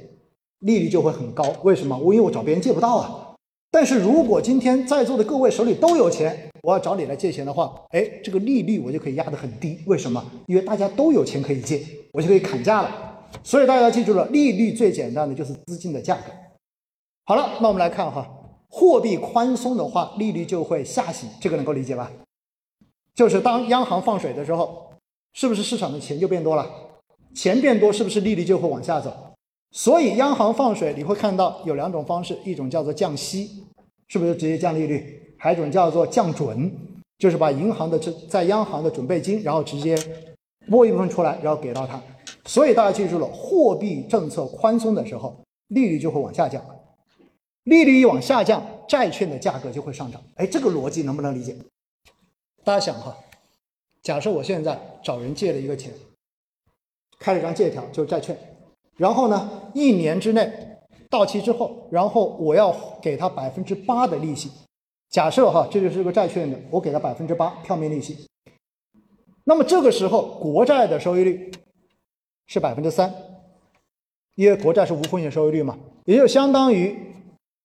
[0.60, 1.43] 利率就会很高。
[1.63, 1.97] 为什么？
[1.97, 3.34] 我因为我找别人借不到啊。
[3.71, 9.80] 但是如果今天在座的各位手里都有钱，我要找你来借钱的话，哎，这个利率我就可以压得很低。
[9.88, 10.23] 为什么？
[10.45, 13.13] 因为大家都有钱可以借，我就可以砍价了。
[13.43, 16.24] 所以大家记住了，利率最简单的就是资金的价格。
[17.26, 18.28] 好了，那我们来看哈，
[18.69, 22.12] 货币宽松的话，利率就会下行，这个能够理解吧？
[23.13, 24.91] 就是当央行放水的时候，
[25.34, 26.69] 是不是市场的钱就变多了？
[27.34, 29.13] 钱变多，是不是利率就会往下走？
[29.71, 33.63] 所以央行放水，你会看到有两种方式，一种叫做降息，
[34.08, 35.36] 是不是直接降利率？
[35.38, 36.71] 还有一种叫做降准，
[37.17, 39.98] 就是把银行的这在央行的准备金，然后直接
[40.69, 42.02] 拨一部分出来，然后给到他。
[42.45, 45.36] 所以大家记住了，货币政策宽松的时候，
[45.67, 46.63] 利率就会往下降，
[47.63, 50.21] 利率一往下降，债券的价格就会上涨。
[50.36, 51.55] 哎，这个逻辑能不能理解？
[52.63, 53.17] 大家想哈，
[54.03, 55.91] 假设我现在找人借了一个钱，
[57.19, 58.38] 开了张借条，就是债券，
[58.95, 60.51] 然后呢，一年之内
[61.10, 64.51] 到期之后，然后我要给他百分之八的利息。
[65.10, 68.27] 假设哈，这就是个债券的，我给他百分之八票面利息。
[69.45, 71.51] 那么这个时候，国债的收益率
[72.47, 73.13] 是百分之三，
[74.36, 76.97] 因为国债是无风险收益率嘛，也就相当于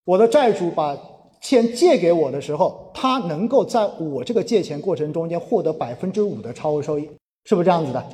[0.04, 0.96] 我的债主把
[1.40, 7.08] 钱借给我的时候，他能够在我这个借钱过程中间获得百分之五的超额收益，
[7.44, 8.04] 是不是这样子的？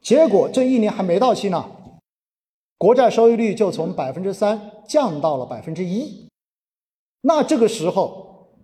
[0.00, 1.64] 结果这一年还没到期呢，
[2.78, 6.28] 国债收益率就从百分之三降到了百分之一，
[7.22, 8.20] 那这个时候。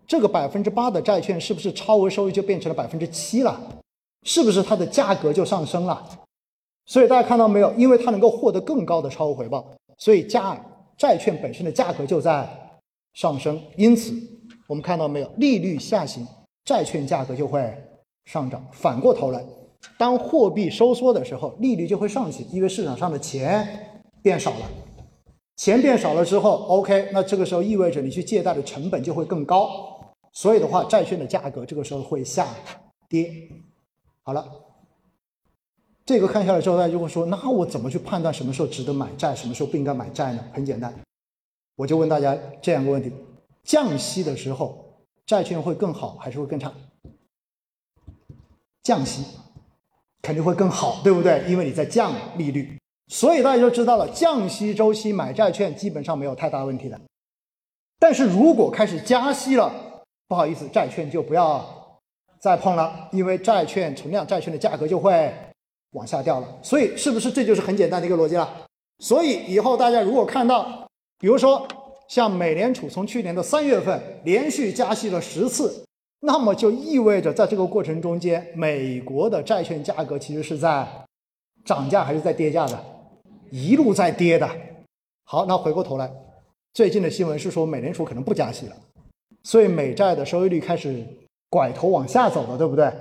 [0.08, 3.60] 这个百分之八的债券是不是超额收益就变成了百分之七了？
[4.22, 6.02] 是不是它的价格就上升了？
[6.88, 7.70] 所以大家看到没有？
[7.74, 9.62] 因为它能够获得更高的超额回报，
[9.98, 10.58] 所以价
[10.96, 12.48] 债券本身的价格就在
[13.12, 13.60] 上升。
[13.76, 14.10] 因此，
[14.66, 15.30] 我们看到没有？
[15.36, 16.26] 利率下行，
[16.64, 17.62] 债券价格就会
[18.24, 18.66] 上涨。
[18.72, 19.44] 反过头来，
[19.98, 24.66] 当货币收缩的时候，利率就会上行，因为市场上的钱变少了。
[25.56, 29.68] 钱变少了之后，OK，那这个时候意味着你去借贷的成本就会更高。
[30.32, 32.48] 所以的话，债券的价格这个时候会下
[33.10, 33.30] 跌。
[34.22, 34.46] 好了，
[36.08, 40.42] 这个看下来之后，大家就会说：那我怎么去判断什么时候值得买债，什么时候不应该买债呢？
[40.54, 40.90] 很简单，
[41.76, 43.12] 我就问大家这样一个问题：
[43.62, 46.72] 降息的时候，债券会更好还是会更差？
[48.82, 49.22] 降息
[50.22, 51.44] 肯定会更好，对不对？
[51.46, 56.98] 因为你在降利率，所以大家就知道了，降息周期买债券基本上没有太大问题的。
[57.98, 59.70] 但是如果开始加息了，
[60.26, 62.00] 不好意思，债券就不要
[62.40, 65.30] 再碰了，因为债券存量债券的价格就会
[65.98, 66.46] 往下掉了。
[66.62, 68.48] 所以，是不是这就是很简单的一个逻辑了？
[69.00, 71.66] 所以以后大家如果看到，比如说
[72.08, 75.84] 像美联储从去年的三月份连续加息了十次，
[76.20, 80.86] 那么就意味着在这个过程中间，美国的债券价格其实是在
[81.64, 82.84] 涨价还是在跌价的？
[83.50, 84.48] 一路在跌的。
[85.24, 86.10] 好，那回过头来，
[86.72, 88.76] 最近的新闻是说美联储可能不加息了。
[89.44, 91.04] 所以美债的收益率开始
[91.48, 92.92] 拐头往下走了，对不对？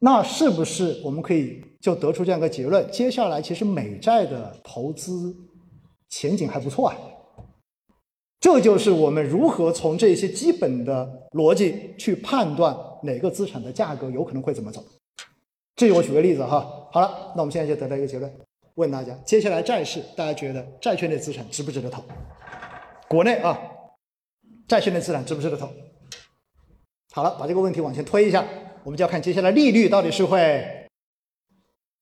[0.00, 2.90] 那是不是我们可以就得出这样一个结论？
[2.90, 5.34] 接下来其实美债的投资
[6.08, 6.96] 前景还不错啊。
[8.40, 14.84] 这就是我们如何从这些基本的逻辑去判断哪个资产的价格有可能会怎么走。
[15.74, 16.88] 这我举个例子哈。
[16.90, 18.32] 好了，那我们现在就得到一个结论，
[18.76, 22.02] 问大家：接下来债市，大家觉得债券类资产值不值得投？
[23.08, 23.58] 国内啊。
[24.66, 25.68] 债券类资产值不值得投？
[27.12, 28.44] 好了，把这个问题往前推一下，
[28.84, 30.77] 我们就要看接下来利率到底是会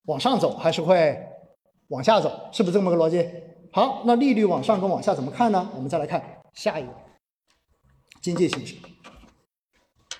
[0.07, 1.17] 往上走还是会
[1.89, 3.29] 往下走，是不是这么个逻辑？
[3.73, 5.69] 好，那利率往上跟往下怎么看呢？
[5.75, 6.89] 我们再来看下一个
[8.21, 8.75] 经济形势。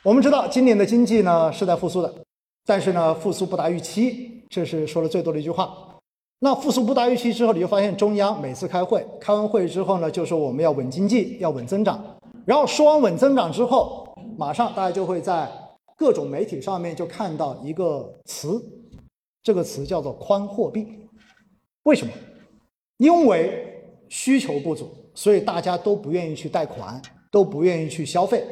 [0.04, 2.14] 我们知道今年的经济呢是在复苏的，
[2.66, 5.74] 但是呢复苏不达预期，这是说的最多的一句话。
[6.40, 12.04] 那复苏不达预期之后，你就发现中央每次开会，开完会之后呢，就说我们要稳经济，要稳增长。
[12.46, 14.06] 然后说完稳增长之后，
[14.38, 15.50] 马上大家就会在
[15.96, 18.62] 各种媒体上面就看到一个词，
[19.48, 20.86] 这个词叫做宽货币。
[21.84, 22.12] 为什么？
[22.98, 28.46] 因为需求不足，所以大家都不愿意去贷款，都不愿意去消费。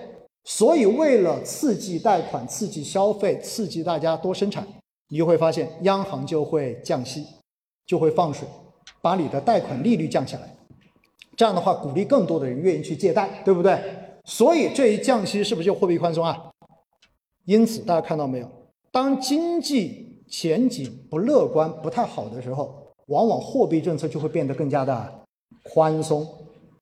[0.45, 4.65] 所以为了刺激贷款、刺激消费、刺激大家多生产，
[5.09, 7.25] 你就会发现央行就会降息，
[7.85, 8.47] 就会放水，
[9.01, 10.55] 把你的贷款利率降下来。
[11.35, 13.77] 这样的话，鼓励更多的人愿意去借贷，对不对？
[14.23, 16.51] 所以这一降息是不是就货币宽松啊？
[17.43, 18.49] 因此，大家看到没有？
[18.93, 25.13] 当经济前景不乐观、不太好的时候，往往货币政策就会变得更加的
[25.63, 26.27] 宽松，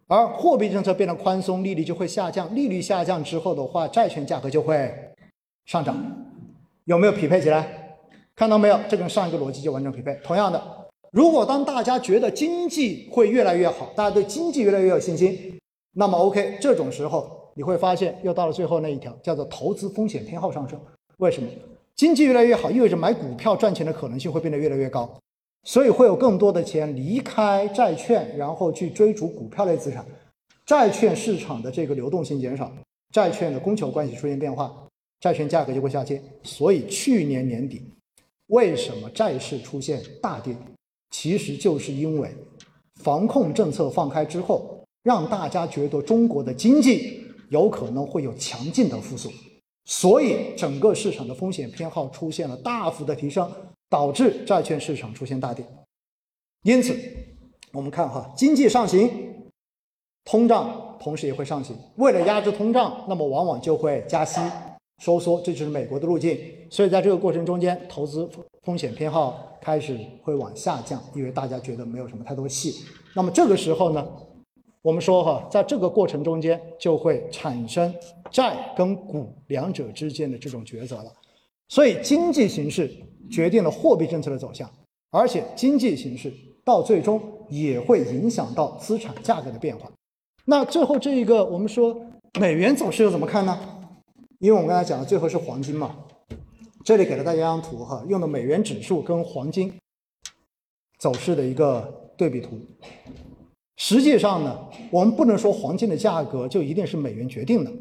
[0.07, 2.53] 而货币政策变得宽松，利率就会下降。
[2.55, 4.93] 利率下降之后的话，债券价格就会
[5.65, 5.95] 上涨，
[6.85, 7.97] 有没有匹配起来？
[8.35, 8.79] 看到没有？
[8.89, 10.13] 这跟上一个逻辑就完全匹配。
[10.23, 10.61] 同样的。
[11.11, 15.59] 如果当大家觉得经济会越来越好，大家对经济越来越有信心，
[15.93, 20.79] 那么 OK，这种时候你会发现又到了最后那一条，叫做投资风险偏好上升。
[21.17, 21.47] 为什么？
[22.03, 25.09] 经济越来越好，意味着买股票赚钱的可能性会变得越来越高，
[25.63, 30.05] 所以会有更多的钱离开债券，然后去追逐股票类资产。
[30.65, 32.69] 债券市场的这个流动性减少，
[33.13, 34.69] 债券的供求关系出现变化，
[35.21, 36.21] 债券价格就会下跌。
[36.43, 37.81] 所以去年年底，
[38.47, 40.53] 为什么债市出现大跌？
[41.11, 42.29] 其实就是因为
[42.99, 49.31] 防控政策放开之后，让大家觉得中国的经济有可能会有强劲的复苏，
[49.85, 53.51] 所以整个市场的风险偏好出现了大幅的提升，
[53.89, 55.65] 导致债券市场出现大跌。
[56.63, 56.97] 因此，
[57.73, 59.09] 我们看哈，经济上行，
[60.23, 61.75] 通胀同时也会上行。
[61.97, 64.39] 为了压制通胀，那么往往就会加息。
[65.01, 66.39] 收缩，这就是美国的路径。
[66.69, 68.29] 所以在这个过程中间，投资
[68.61, 72.85] 风险偏好开始会往下降，因为大家觉得没有什么太多戏。
[73.13, 74.07] 那么这个时候呢，
[74.83, 77.91] 我们说哈，在这个过程中间就会产生
[78.29, 81.05] 债跟股两者之间的这种抉择了。
[81.69, 82.91] 所以经济形势
[83.31, 84.69] 决定了货币政策的走向，
[85.09, 86.31] 而且经济形势
[86.65, 89.89] 到最终也会影响到资产价格的变化。
[90.43, 91.95] 那最后这一个，我们说
[92.37, 93.57] 美元走势又怎么看呢？
[94.39, 95.95] 因为我们刚才讲的最后是黄金嘛，
[96.83, 99.73] 这里给了大家一张图哈，用的美元指数跟黄金
[100.99, 102.59] 走势的一个对比图。
[103.75, 104.57] 实际上呢，
[104.91, 107.71] 我们不能说黄金的价格就一定是美元决定的，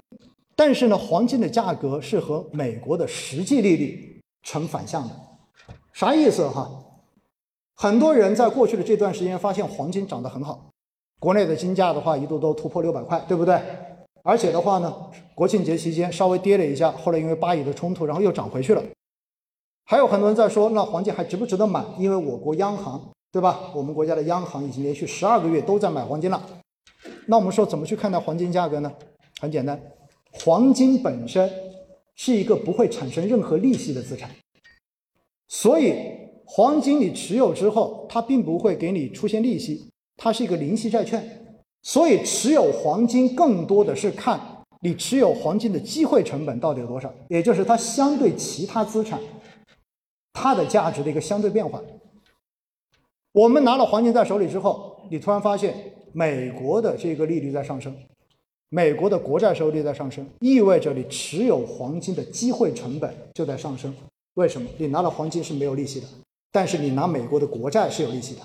[0.56, 5.14] 但是呢，黄金的价格是和美国的实际利率成反向的。
[5.92, 6.70] 啥意思哈？
[7.74, 10.70] 很多人在过去的这段时间发现黄金涨得很好。
[11.18, 13.60] 国内的金价的话，一度都突破六百块，对不对？
[14.24, 14.94] 而且的话呢，
[15.34, 18.82] 国庆节期间稍微跌了一下，后来因为巴以的冲突，然后又涨回去了。
[19.84, 21.84] 还有很多人在说，那黄金还值不值得买？
[21.98, 23.72] 因为我国央行，对吧？
[23.74, 26.46] 我们国家的央行已经连续十二个月都在买黄金了。
[27.26, 28.92] 那我们说怎么去看待黄金价格呢？
[29.40, 29.80] 很简单，
[30.30, 31.50] 黄金本身
[32.14, 34.30] 是一个不会产生任何利息的资产，
[35.48, 35.94] 所以
[36.44, 39.88] 黄金你持有之后，它并不会给你出现利息。
[40.18, 44.38] 它是一个零息债券，所以持有黄金更多的是看
[44.80, 49.18] 你持有黄金的机会成本到底有多少，也就是它相对其他资产
[50.34, 51.80] 它的价值的一个相对变化。
[53.32, 55.74] 我们拿了黄金在手里之后，你突然发现
[56.12, 57.94] 美国的这个利率在上升，
[58.68, 63.94] 美国的国债收益率在上升，意味着你持有黄金的机会成本就在上升。
[64.34, 64.68] 为什么？
[64.76, 66.06] 你拿了黄金是没有利息的，
[66.50, 68.40] 但是你拿美国的国债是有利息的。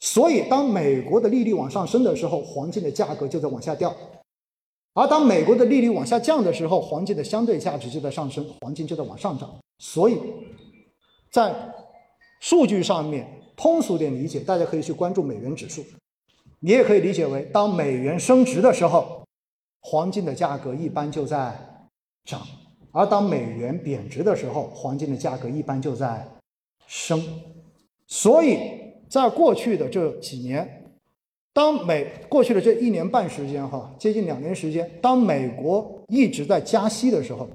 [0.00, 3.90] 所以，当美国的利率往上升的时候，黄金的价格就在往下掉；
[4.94, 9.54] 而当美国的利率往下降的时候，黄金的相对价值就在上升，黄金就在往上涨。
[9.78, 10.18] 所以，
[11.30, 11.54] 在
[12.40, 15.84] 数据上面，通俗点理解，大家可以去关注美元指数，
[16.60, 19.22] 你也可以理解为，当美元升值的时候，
[19.82, 21.54] 黄金的价格一般就在
[22.24, 22.40] 涨；
[22.90, 26.26] 而当美元贬值的时候，黄金的价格一般就在
[26.86, 27.22] 升。
[28.06, 28.80] 所以。
[29.10, 30.92] 在过去的这几年，
[31.52, 37.48] 当美过去的这一年半时间，哈，接近两年时间，当美国一直在加息的时候，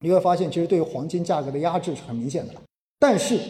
[0.00, 2.52] 你会发现，其实对于黄金价格的压制是很明显的。
[2.98, 3.40] 但是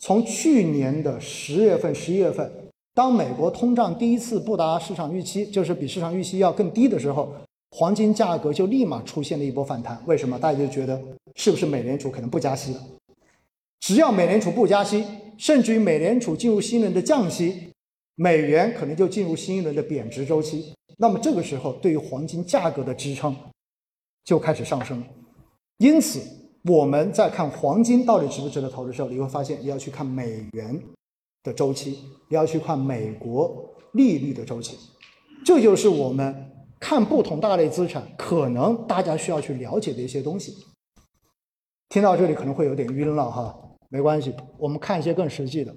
[0.00, 2.50] 从去年的十月份、十一月份，
[2.94, 7.32] 当美国通胀第一次不达市场预期，就是比市场预期要更低的时候，
[7.70, 10.02] 黄金价格就立马出现了一波反弹。
[10.06, 10.38] 为什么？
[10.38, 11.00] 大家就觉得
[11.36, 12.80] 是不是美联储可能不加息了？
[13.78, 15.04] 只要美联储不加息。
[15.40, 17.70] 甚至于美联储进入新一轮的降息，
[18.16, 20.74] 美元可能就进入新一轮的贬值周期。
[20.98, 23.34] 那么这个时候，对于黄金价格的支撑
[24.22, 25.02] 就开始上升。
[25.78, 26.20] 因此，
[26.64, 30.78] 我们在看黄金到底值不值得投的时候，你会发现你要去看美元
[31.42, 31.98] 的周期，
[32.28, 34.76] 你要去看美国利率的周期。
[35.44, 40.54] 这就是我们看不同大类资产可能大家需要去了解的一些东西。
[41.88, 43.58] 听到这里可能会有点晕了哈。
[43.88, 45.74] 没关系，我们看一些更实际的。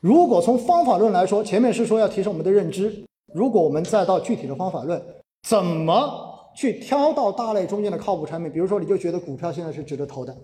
[0.00, 3.04] 如果从方法论来说，前面是说要提升我们的认知。
[3.32, 5.00] 如果我们再到具体的方法论，
[5.48, 8.52] 怎么去挑到大类中间的靠谱产品？
[8.52, 10.36] 比如说，你就觉得股票现在是值得投的，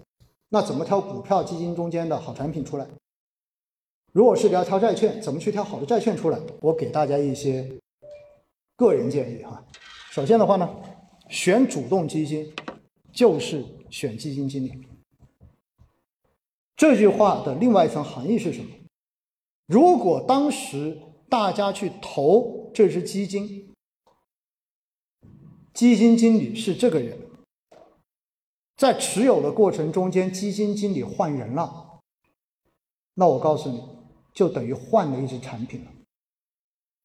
[0.49, 2.87] 那怎么挑股票基金中间的好产品出来？
[4.13, 6.39] 如果是你要挑债券，怎么去挑好的债券出来？
[6.61, 7.71] 我给大家一些
[8.77, 9.63] 个人建议哈。
[10.11, 10.69] 首先的话呢，
[11.29, 12.51] 选主动基金
[13.13, 14.73] 就是选基金经理。
[16.77, 18.71] 这句话的另外一层含义是什么？
[19.67, 20.99] 如果当时
[21.29, 23.75] 大家去投这只基金，
[25.77, 27.19] 基金经理是这个人，
[28.79, 32.01] 在持有的过程中间，基金经理换人了，
[33.13, 33.83] 那我告诉你，
[34.33, 35.93] 就等于换了一只产品了。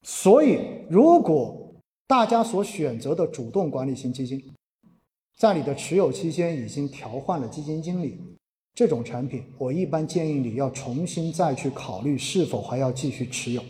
[0.03, 1.74] 所以，如果
[2.07, 4.41] 大家所选择的主动管理型基金，
[5.38, 8.17] 在你的持有期间已经调换了基金经理。
[8.74, 13.61] 这种产品，我一般建议你要重新再去考虑是否还要继续持有，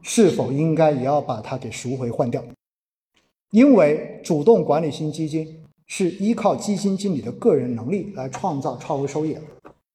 [0.00, 2.40] 是否应该也要把它给赎回换掉。
[3.54, 9.40] 因为主动管理型基金是依靠基金经理的个人能力来创造超额收益的，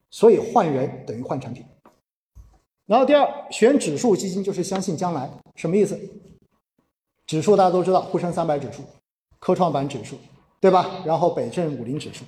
[0.10, 1.62] 所以换人等于换产品。
[2.86, 5.99] 然后第二，选指数基金就是相信将来，什么意思？
[7.28, 8.82] 指数大家都知道，沪深三百指数、
[9.39, 10.16] 科创板指数，
[10.62, 11.03] 对吧？
[11.05, 12.24] 然后北证五零指数。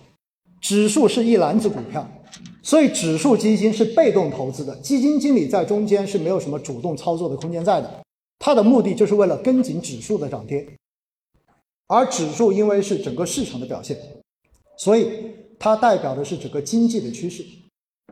[0.59, 2.05] 指数是一篮子股票，
[2.61, 8.01] 所以指数基金是被动投资的，基金经理在中间是没有什么主动操作的空间在的。
[8.37, 10.67] 它的目的就是为了跟紧指数的涨跌，
[11.91, 13.97] 而指数因为是整个市场的表现，
[14.77, 15.09] 所以
[15.59, 17.45] 它代表的是整个经济的趋势。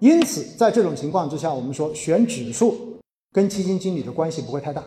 [0.01, 2.97] 因此，在这种情况之下，我们说选指数
[3.31, 4.83] 跟基金经理的关系不会太大。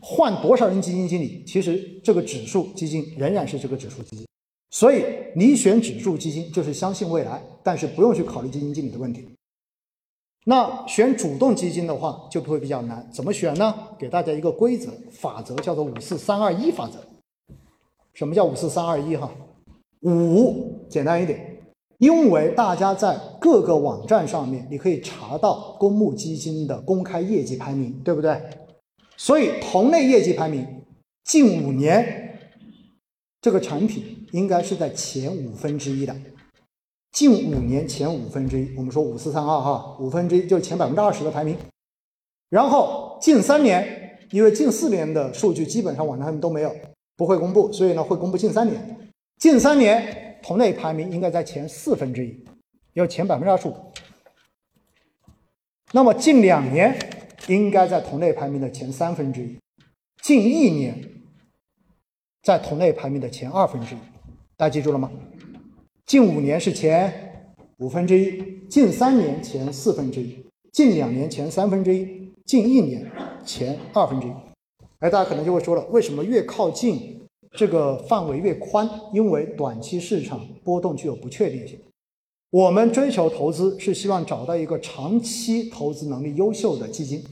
[0.00, 4.26] 换多少人基金经理，其实这个指数基金仍然是这个指数基金。
[4.72, 5.04] 所以
[5.36, 9.28] 你选指数基金就是相信未来，但是不用去考虑基金经理的问题。
[10.44, 13.72] 那选主动基金的话就会比较难，怎么选呢？
[13.96, 16.98] 给大家一个规则法则，叫做五四三二一法则。
[18.14, 19.16] 什么叫五四三二一？
[19.16, 19.30] 哈，
[20.02, 21.58] 五简单一点，
[21.98, 28.40] 因为大家在各个网站上面你可以查到公募基金的公开业绩排名，对不对？
[29.16, 30.66] 所以同类业绩排名
[31.24, 32.38] 近五年
[33.40, 36.14] 这个产品应该是在前五分之一的。
[37.12, 41.56] 近五年前五分之一，我们说五四三二哈，五分之一就是前百分之二十的排名。
[42.50, 46.74] 然后近三年，因为近四年的数据基本上网站上面都没有，
[47.16, 49.10] 不会公布，所以呢会公布近三年。
[49.38, 52.44] 近三年同类排名应该在前四分之一，
[52.94, 53.74] 有前百分之二十五。
[55.92, 56.96] 那么近两年
[57.46, 59.58] 应该在同类排名的前三分之一，
[60.22, 60.98] 近一年
[62.42, 63.98] 在同类排名的前二分之一。
[64.56, 65.10] 大家记住了吗？
[66.06, 73.10] 近五年是前五分之一，近三年前四分之一，近两年前三分之一，近一年
[73.44, 74.32] 前二分之一。
[75.00, 77.20] 哎，大家可能就会说了，为什么越靠近
[77.52, 78.88] 这个范围越宽？
[79.12, 81.78] 因为短期市场波动具有不确定性。
[82.50, 87.24] 我们追求投资是希望找到一个长期投资能力优秀的基金，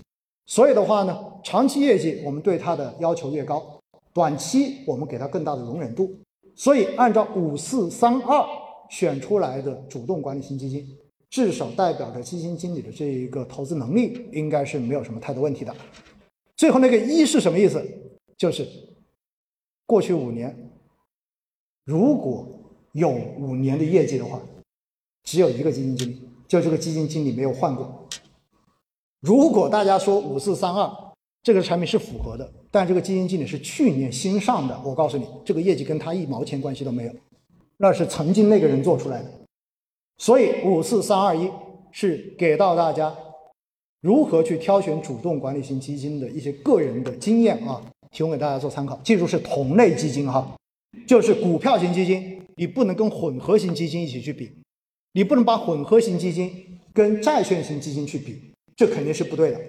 [0.46, 3.62] 所以的话呢，长期业绩我们对它的要求越高，
[4.12, 6.10] 短期我们给它更大的容忍度。
[6.54, 8.44] 所以按照五四三二。
[8.90, 10.86] 选出来的主动管理型基金，
[11.30, 15.74] 至少代表着基金经理的这一个投资能力，应该是没有什么太多问题的。
[16.62, 17.84] 最后那个一是什么意思？
[18.38, 18.64] 就是
[19.84, 20.70] 过去五年，
[21.84, 22.46] 如果
[22.92, 24.40] 有五年的业绩的话，
[25.24, 28.06] 只有一个基金经理，就这个基金经理没有换过。
[29.18, 30.88] 如果大家说五四三二
[31.42, 37.12] 这个产品是符合的，但这个基金经理是去年新上的，我告诉你，这个业绩跟他一毛钱关系都没有。
[37.76, 39.28] 那是曾经那个人做出来的，
[40.18, 41.50] 所以五四三二一
[41.90, 43.12] 是给到大家
[44.02, 47.80] 如何去挑选主动管理型基金的一些个人的经验啊，
[48.10, 49.00] 提供给大家做参考。
[49.04, 50.56] 记住是同类基金哈，
[51.06, 54.50] 就是股票型基金，你不能跟混合型基金一起去比，
[55.12, 56.52] 你不能把混合型基金
[56.92, 59.60] 跟债券型基金去比，这肯定是不对的。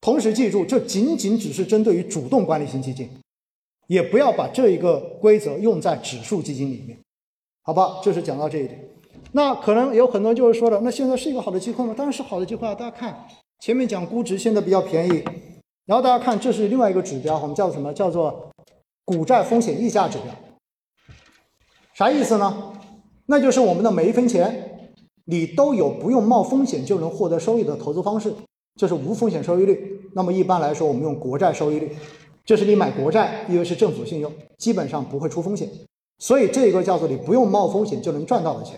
[0.00, 3.08] 同时记住，这仅仅只是针对于主动管理型基金，
[3.86, 6.98] 也不要把这一个规则用在指数基金里面。
[7.62, 8.88] 好吧，就是讲到这一点。
[9.30, 11.94] 那可能有很多人就是说了，那现在是一个好的机会吗？
[11.96, 12.74] 当然是好的机会啊！
[12.74, 13.24] 大家看
[13.62, 15.22] 前面讲估值现在比较便宜，
[15.86, 17.94] 然后大家看这是另外一个指标，我们叫什么？
[17.94, 18.50] 叫做
[19.04, 20.34] 股债风险溢价指标。
[21.94, 22.72] 啥意思呢？
[23.26, 24.90] 那就是我们的每一分钱，
[25.26, 28.34] 你都有不用冒风险就能获得收益的投资方式，
[28.74, 30.10] 就是无风险收益率。
[30.12, 31.92] 那么一般来说，我们用国债收益率，
[32.44, 35.70] 就是你买国债，因为是政府信用，基本上不会出风险。
[36.18, 38.76] 所以这个叫做你不用冒风险就能赚到的钱，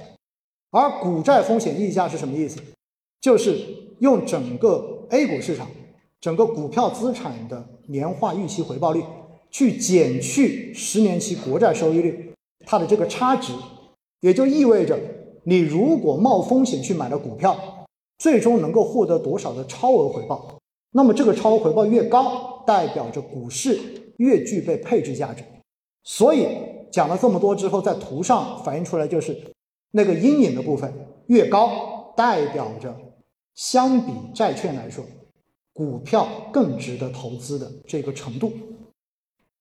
[0.72, 2.60] 而股债风险溢价是什么意思？
[3.24, 3.58] 就是
[4.00, 5.66] 用整个 A 股市场
[6.20, 9.02] 整个股票资产的年化预期回报率
[9.50, 12.34] 去减去十年期国债收益率，
[12.66, 13.54] 它的这个差值，
[14.20, 14.98] 也就意味着
[15.44, 17.56] 你如果冒风险去买了股票，
[18.18, 20.58] 最终能够获得多少的超额回报？
[20.92, 23.80] 那么这个超额回报越高，代表着股市
[24.18, 25.42] 越具备配置价值。
[26.02, 26.46] 所以。
[26.92, 29.36] 讲了这么多之后，在图上反映出来就是
[29.90, 30.92] 那个阴影的部分
[31.26, 32.94] 越高，代表着
[33.54, 35.04] 相比债券来说，
[35.72, 38.52] 股票更值得投资的这个程度。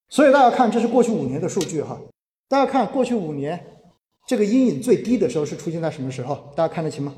[0.10, 2.00] 所以大家看，这是过去五年的数据哈。
[2.48, 3.66] 大家看过去五年，
[4.28, 6.52] 这个阴影最低的时候是出现在什么时候？
[6.56, 7.16] 大家看得清吗？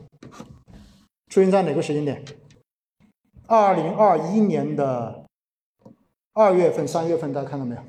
[1.30, 2.23] 出现在哪个时间点？
[3.47, 5.26] 二零二一年的
[6.34, 7.82] 二月份、三月份，大家看到没有？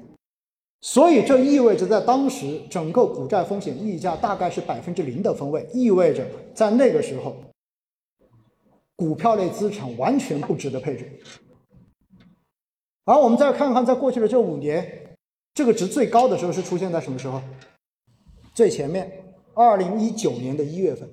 [0.80, 7.36] 所以这意味着，在当时整个股债风险溢价大概是百分之零的分位，意味着在那个时候，
[8.96, 11.20] 股票类资产完全不值得配置。
[13.04, 15.16] 而我们再看看，在过去的这五年，
[15.54, 17.40] 这个值最高的时候是出现在什么时候？
[18.52, 19.22] 最前面，
[19.54, 21.08] 二零一九年的一月份。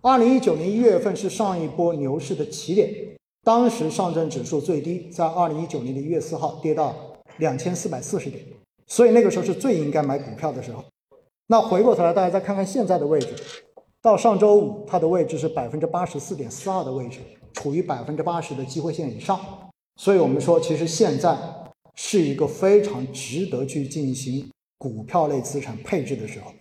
[0.00, 6.94] 二零一九年一月份是上一波牛市的起点，当时上证指数最低在二零一九年的一月四号跌到
[7.38, 8.42] 两千四百四十点。
[8.86, 10.84] 所以那个时候是最应该买股票的时候。
[11.48, 13.34] 那回过头来，大家再看看现在的位置，
[14.06, 17.18] 到上周五，它的位置是百分之八十四点四二的位置，
[17.52, 19.36] 处于百分之八十的机会线以上。
[19.96, 21.36] 所以我们说，其实现在
[21.96, 24.48] 是一个非常值得去进行
[24.78, 26.52] 股票类资产配置的时候，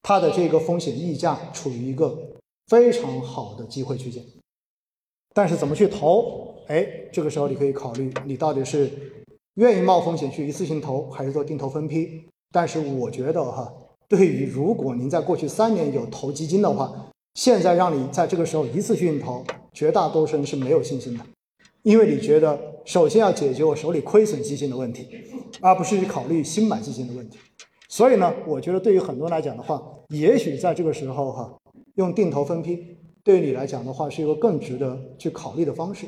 [0.00, 2.16] 它的这个风险溢价处于一个
[2.68, 4.24] 非常好的机会区间。
[5.34, 6.54] 但是怎么去投？
[6.68, 8.88] 哎，这个时候你可以考虑，你到底是
[9.54, 12.22] 愿意冒风险去一次性投，还是做定投分批？
[12.52, 13.74] 但是我觉得哈，
[14.12, 16.92] 对于如果您在过去三年有投基金的话，
[17.32, 19.42] 现在让你在这个时候一次性投，
[19.72, 21.24] 绝大多数人是没有信心的，
[21.82, 25.08] 因为你觉得首先要解决我手里亏损基金的问题，
[25.62, 27.38] 而不是去考虑新买基金的问题。
[27.88, 31.50] 所以呢，我觉得对于很多人来讲的话，也许在这个时候哈，
[31.94, 36.06] 用定投分批，对于你来讲的话，是一个更值得去考虑的方式。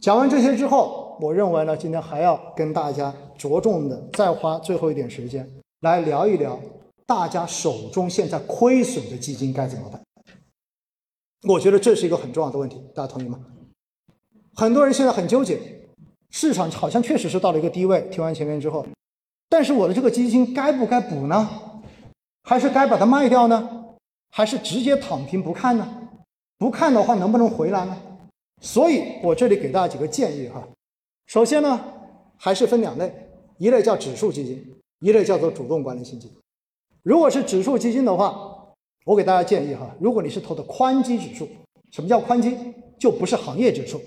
[0.00, 5.46] 讲完这些之后，我认为呢，今天还要跟大家着重的再花最后一点时间
[5.82, 6.58] 来聊一聊，
[7.08, 9.98] 大家手中现在亏损的基金该怎么办？
[11.48, 13.40] 我觉得这是一个很重要的问题，大家同意吗？
[14.54, 15.58] 很多人现在很纠结，
[16.28, 18.86] 市场好像确实是到了一个低位，听完前面之后，
[19.48, 21.48] 但是我的这个基金该不该补呢？
[22.42, 23.86] 还是该把它卖掉呢？
[24.28, 26.10] 还是直接躺平不看呢？
[26.58, 27.96] 不看的话，能不能回来呢？
[28.60, 30.62] 所以我这里给大家几个建议哈。
[31.24, 31.80] 首先呢，
[32.36, 33.10] 还是分两类，
[33.56, 36.36] 一类叫指数基金，一类叫做主动管理型基金。
[37.08, 38.68] 如果是指数基金的话，
[39.06, 41.48] 我给大家建议哈，如果你是投的宽基指数，
[41.90, 42.54] 什么叫宽基？
[42.98, 43.98] 就不是行业指数，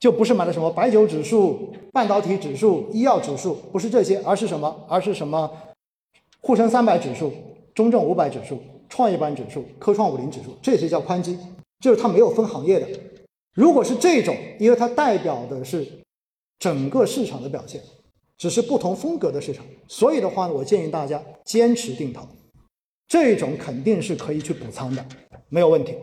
[0.00, 4.74] 就不是买的什么白酒指数、半导体指数、医药指数，不是这些，而是什么？
[4.88, 5.50] 而是什么？
[6.40, 7.30] 沪深三百指数、
[7.74, 8.58] 中证五百指数、
[8.88, 11.38] 创业板指数、科创五零指数，这些叫宽基，
[11.80, 12.88] 就是它没有分行业的。
[13.52, 15.86] 如果是这种，因为它代表的是
[16.58, 17.82] 整个市场的表现，
[18.38, 22.26] 只是不同风格的市场，所以的话呢，我建议大家坚持定投，
[23.08, 25.06] 这种肯定是可以去补仓的，
[25.48, 25.94] 没有问题。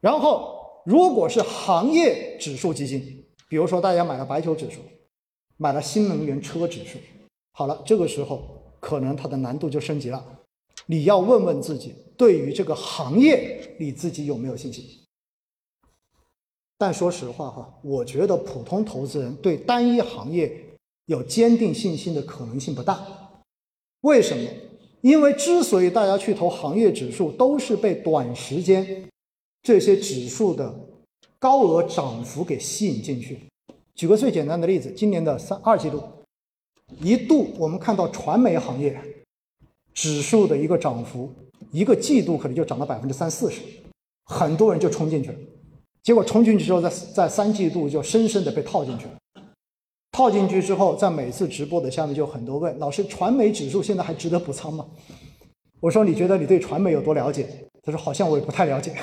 [0.00, 4.80] 然后，如果是行业指数基金，比如说大家买了白酒指数，
[5.58, 6.98] 买了新能源车指数，
[7.52, 10.24] 好了，这个时候可能它的难度就升级了，
[10.86, 14.84] 你要问问自己，对于这个行业，你自己有没有信心？
[16.78, 20.50] 但说实话哈，我觉得普通投资人对单一行业
[21.06, 23.06] 有坚定信心的可能性不大。
[24.02, 24.48] 为什么？
[25.00, 29.08] 因为之所以大家去投行业指数，都是被短时间
[29.62, 30.72] 这些指数的
[31.38, 33.40] 高额涨幅给吸引进去。
[33.94, 36.02] 举个最简单的例子，今年的三二季度，
[37.00, 38.96] 一度我们看到传媒行业
[39.92, 41.32] 指数的一个涨幅，
[41.72, 43.60] 一个季度可能就涨了百分之三四十，
[44.26, 45.38] 很多人就冲进去了。
[46.02, 49.12] 结果冲进去之后，在在三季度就深深的被套进去了。
[50.12, 54.86] 套进去之后，在每次直播的下面就很多问老师：传媒指数现在还值得补仓吗？
[55.80, 57.48] 我说：你觉得你对传媒有多了解？
[57.82, 58.94] 他说：好像我也不太了解。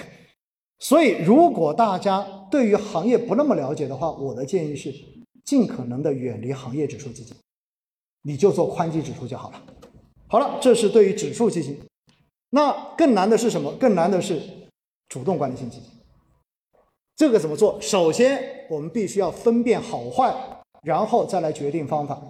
[0.78, 4.94] 所以，如果大家对于行业不那么了解的话，我的建议是
[5.44, 7.36] 尽可能的远离行业指数基金，
[8.22, 9.62] 你就做宽基指数就好了。
[10.28, 11.78] 好了，这是对于指数基金。
[12.52, 13.72] 那更难的是什么？
[13.74, 14.40] 更难的是
[15.10, 15.90] 主动管理型基金。
[17.18, 17.78] 这个怎么做？
[17.82, 20.34] 首先，我们必须要分辨好坏，
[20.84, 22.22] 然后再来决定方法。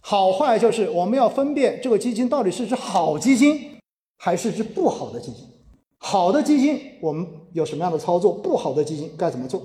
[0.00, 3.78] 好坏就是我们要分辨这个基金到底是只好基金，
[4.18, 5.46] 还是只不好的基金。
[5.98, 8.32] 好的基金我们有什么样的操作？
[8.32, 9.62] 不好的基金该怎么做？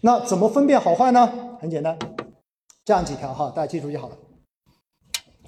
[0.00, 1.58] 那怎么分辨好坏呢？
[1.60, 1.98] 很简单，
[2.84, 4.16] 这样几条哈，大家记住就好了。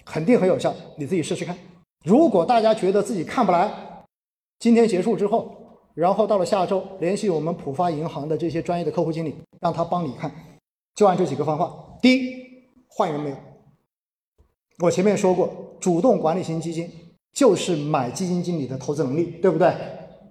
[0.05, 1.57] 肯定很有效，你自己试试看。
[2.05, 3.73] 如果大家觉得自己看不来，
[4.59, 5.57] 今天结束之后。
[5.95, 10.33] 然后到了下周，联系我们浦发银行的这些专业的客户经理，让他帮你看，
[10.95, 11.99] 就按这几个方法。
[12.01, 12.37] 第一，
[12.89, 13.37] 换人没有？
[14.79, 16.91] 我前面说过，主动管理型基金
[17.33, 19.75] 就是买基金经理的投资能力，对不对？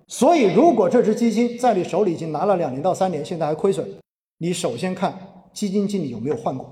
[0.07, 3.87] 所以，如果这只基金在你手里已经拿了两年到三年，现在还亏损，
[4.39, 5.17] 你首先看
[5.53, 6.69] 基金经理有没有换过。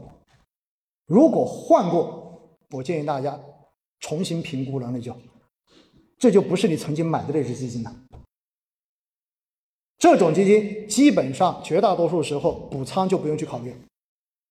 [1.05, 3.39] 如果换过，我建议大家
[4.01, 5.15] 重新评估了，那就
[6.17, 7.95] 这就不是你曾经买的那只基金了。
[9.99, 13.75] 这种基金基本上绝大多数时候补仓就不用去考虑，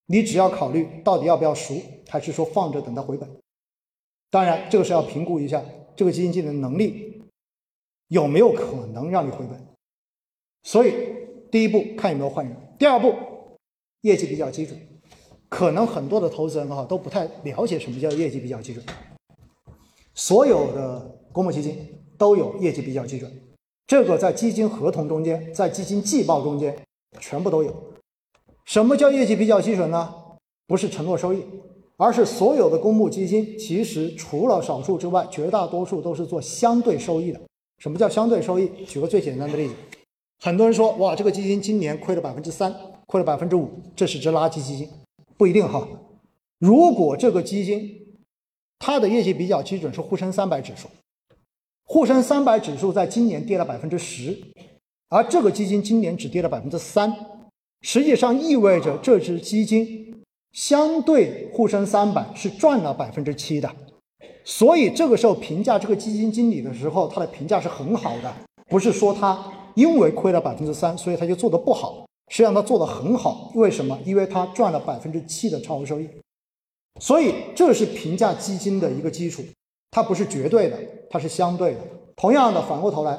[0.06, 3.26] 你只要考虑到底要不要赎，还是说放着等它回本。
[4.30, 5.64] 当然，这个是要评估一下
[5.96, 7.22] 这个基金经理的能力
[8.08, 9.66] 有没有可能让你回本。
[10.64, 10.92] 所以，
[11.50, 13.14] 第一步看有没有换人，第二步
[14.02, 14.78] 业绩比较基准。
[15.48, 18.84] 可能很多的投资人哈都不太了解什么叫业绩比较基准。
[20.14, 21.74] 所有的公募基金
[22.18, 23.32] 都有业绩比较基准。
[23.88, 26.76] 这个在基金合同中间，在基金季报中间，
[27.18, 27.74] 全部都有。
[28.66, 30.14] 什么叫业绩比较基准呢？
[30.66, 31.42] 不是承诺收益，
[31.96, 37.40] 而是所有的公募基金，其实除了少数之外，绝大多数都是做相对收益的。
[37.78, 38.70] 什么叫相对收益？
[38.86, 39.74] 举个最简单的例子，
[40.38, 42.70] 很多人说，哇，这个基金今年亏了百分之三，
[43.06, 44.86] 亏了百分之五，这是只垃圾基金，
[45.38, 45.88] 不一定哈。
[46.58, 48.18] 如果这个基金
[48.78, 50.88] 它的业绩比较基准是沪深三百指数，
[51.88, 54.38] 沪深三百指数在今年跌了百分之十，
[55.08, 57.10] 而这个基金今年只跌了百分之三，
[57.80, 60.22] 实际上意味着这只基金
[60.52, 63.74] 相对沪深三百是赚了百分之七的，
[64.44, 68.30] 所以这个时候评价这个基金经理的时候，他的评价是很好的，
[68.66, 69.42] 不是说他
[69.74, 73.98] 因为亏了百分之三，所以他就做得不好，实际上他做得很好，为什么？
[74.04, 76.06] 因为他赚了百分之七的超额收益。
[77.00, 79.42] 所以这是评价基金的一个基础，
[79.90, 80.76] 它不是绝对的，
[81.10, 81.80] 它是相对的。
[82.16, 83.18] 同样的，反过头来，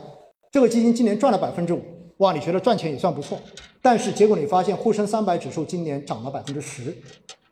[0.52, 1.82] 这个基金今年赚了百分之五，
[2.18, 3.38] 哇，你觉得赚钱也算不错。
[3.82, 6.96] 但是结果你发现沪深三百指数今年涨了百分之十，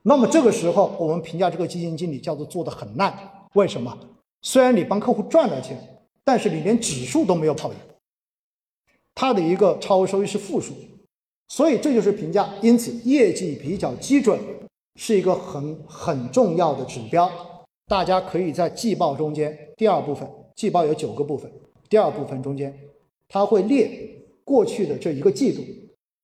[0.03, 3.13] 那么这个时候我们评价这个基金经理叫做做的很烂。
[3.53, 3.97] 为什么？
[4.41, 5.77] 虽然你帮客户赚了钱，
[6.23, 7.75] 但是你连指数都没有跑赢，
[9.15, 10.73] 它的一个超额收益是负数，
[11.47, 12.49] 所以这就是评价。
[12.61, 14.39] 因此，业绩比较基准。
[14.99, 17.31] 是一个很很重要的指标，
[17.85, 21.49] 大家可以在季报中间第二部分，季报有九个部分，
[21.88, 22.75] 第二部分中间，
[23.30, 23.89] 它会列
[24.43, 25.61] 过去的这一个季度，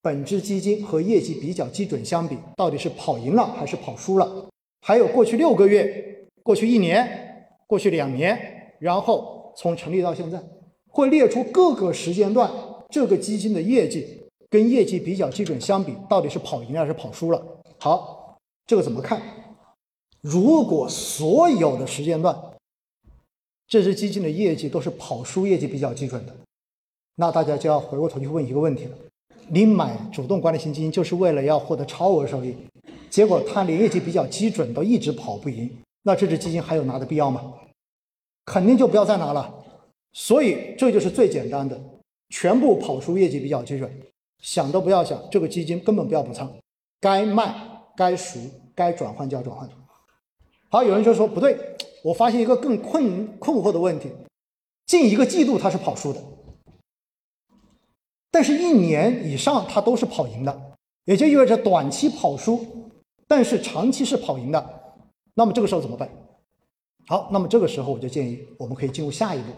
[0.02, 4.50] 本只基金和业绩比较基准相比，到底是跑赢了还是跑输了？
[4.82, 10.42] 还有过去六个月、过去一年、过去两年，然后从成立到现在，
[10.90, 12.52] 会列出各个时间段
[12.90, 17.42] 这个基金的业绩跟业绩比较基准相比，到底是跑赢了还是跑输了？
[17.78, 18.20] 好。
[18.66, 19.22] 这个怎么看？
[20.22, 22.34] 如果所有的时间段，
[23.74, 26.36] 这只基金的业绩都是跑输业绩比较基准的，
[27.16, 28.96] 那大家就要回过头去问一个问题了：
[29.48, 32.56] 你买主动管理型基金就是为了要获得超额收益，
[33.10, 35.68] 结果它连业绩比较基准都一直跑不赢，
[36.04, 37.52] 那这只基金还有拿的必要吗？
[38.46, 39.52] 肯定就不要再拿了。
[40.12, 41.82] 所以这就是最简单的，
[42.30, 43.92] 全部跑输业绩比较基准，
[44.44, 46.48] 想都不要想，这个基金根本不要补仓，
[47.02, 47.72] 该卖。
[47.96, 48.40] 该赎
[48.74, 49.68] 该转换就要转换。
[50.74, 51.56] 好，有人就说不对，
[52.02, 54.10] 我发现一个更困困惑的问题：
[54.88, 56.20] 近一个季度它是跑输的，
[58.32, 60.72] 但是一年以上它都是跑赢的，
[61.06, 62.90] 也就意味着短期跑输，
[63.28, 64.82] 但是长期是跑赢的。
[65.36, 66.10] 那么这个时候怎么办？
[67.06, 69.52] 好，那么这个时候我就建议我们可以进入下一步，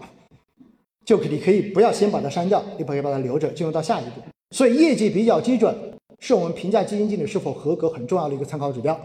[1.06, 4.20] 就你可以不要先把它删掉，你可以把它留着，进入到下一步。
[4.52, 5.74] 所以业绩比较基准。
[6.20, 9.00] 是我们评价基金经理是否合格很重要的一个参考指标。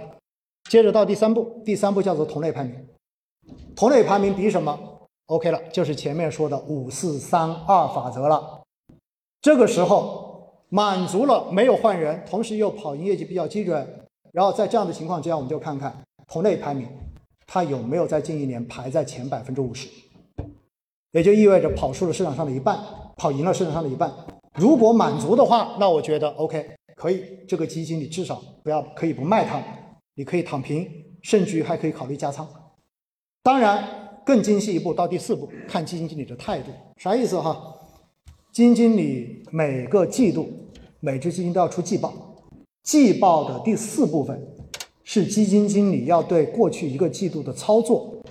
[0.71, 2.73] 接着到第三步，第三步叫做同类排名。
[3.75, 4.79] 同类排名比什么
[5.27, 8.63] ？OK 了，就是前面说的五四三二法则了。
[9.43, 13.85] 这个时候满足了没有换人，同时又跑赢业绩比较基准，
[14.31, 15.93] 然后在这样的情况之下，我们就看看
[16.29, 16.87] 同类排名
[17.49, 19.89] 它有没有在近一年排在前百分之五十，
[21.11, 22.79] 也就意味着跑输了市场上的一半，
[23.17, 24.09] 跑赢了市场上的一半。
[24.55, 26.71] 如果满足的话，那我觉得 OK。
[26.95, 29.61] 可以，这个基金你至少不要可以不卖它，
[30.21, 30.87] 你可以躺平，
[31.23, 32.47] 甚至于还可以考虑加仓。
[33.43, 37.59] 当然，更精细一步，到第四步，看基金经理的态度，啥意思哈？
[38.53, 40.47] 基金经理每个季度
[41.01, 42.13] 每只基金都要出季报，
[42.83, 44.39] 季报的第四部分
[45.05, 48.23] 是基金经理要对过去一个季度的操作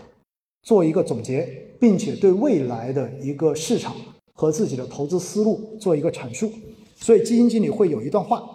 [0.62, 1.44] 做一个总结，
[1.80, 3.96] 并且对未来的一个市场
[4.36, 6.52] 和自己的投资思路做一个阐述。
[6.98, 8.48] 所以基金经理会有一段话。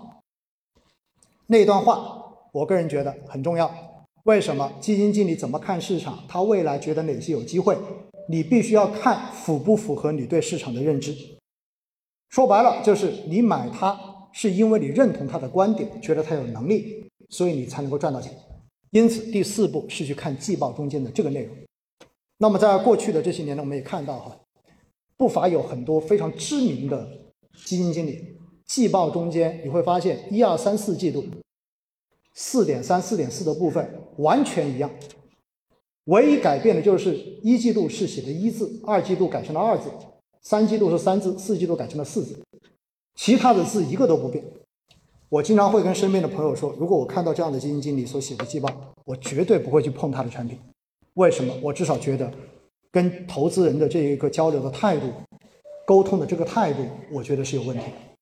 [1.47, 2.24] 那段话，
[2.55, 3.69] 我个人觉得很重要。
[4.27, 4.73] 为什么？
[4.81, 6.23] 基金经理怎么看市场？
[6.29, 7.77] 他未来觉得哪些有机会？
[8.29, 11.13] 你必须要看符不符合你对市场的认知。
[12.31, 13.99] 说白了，就是你买它
[14.33, 18.33] 是因为你认同他的观点，觉得他有能力，所以你才能够赚到钱。
[18.93, 21.57] 因此，第四步是去看季报中间的这个内容。
[22.39, 24.37] 那么，在过去的这些年呢，我们也看到哈，
[25.17, 27.05] 不乏有很多非常知名的
[27.67, 28.39] 基金经理。
[28.65, 31.25] 季报中间你会发现，一二三四季度
[32.35, 34.91] 四点三、四点四的部分完全一样，
[36.05, 39.89] 唯一改变的就是一季度是写的一字，二季度改成了二字，
[40.43, 42.39] 三季度是三字，四季度改成了四字，
[43.15, 44.45] 其他的字一个都不变。
[45.29, 48.69] 我经常会跟身边的朋友说，如果我看到这样的基金经理所写的季报，
[49.05, 50.59] 我绝对不会去碰他的产品。
[51.15, 51.55] 为什么？
[51.63, 52.33] 我至少觉得
[52.91, 55.07] 跟投资人的这一个交流的态度、
[55.87, 58.14] 沟通的这个态度，我觉得是有问题的。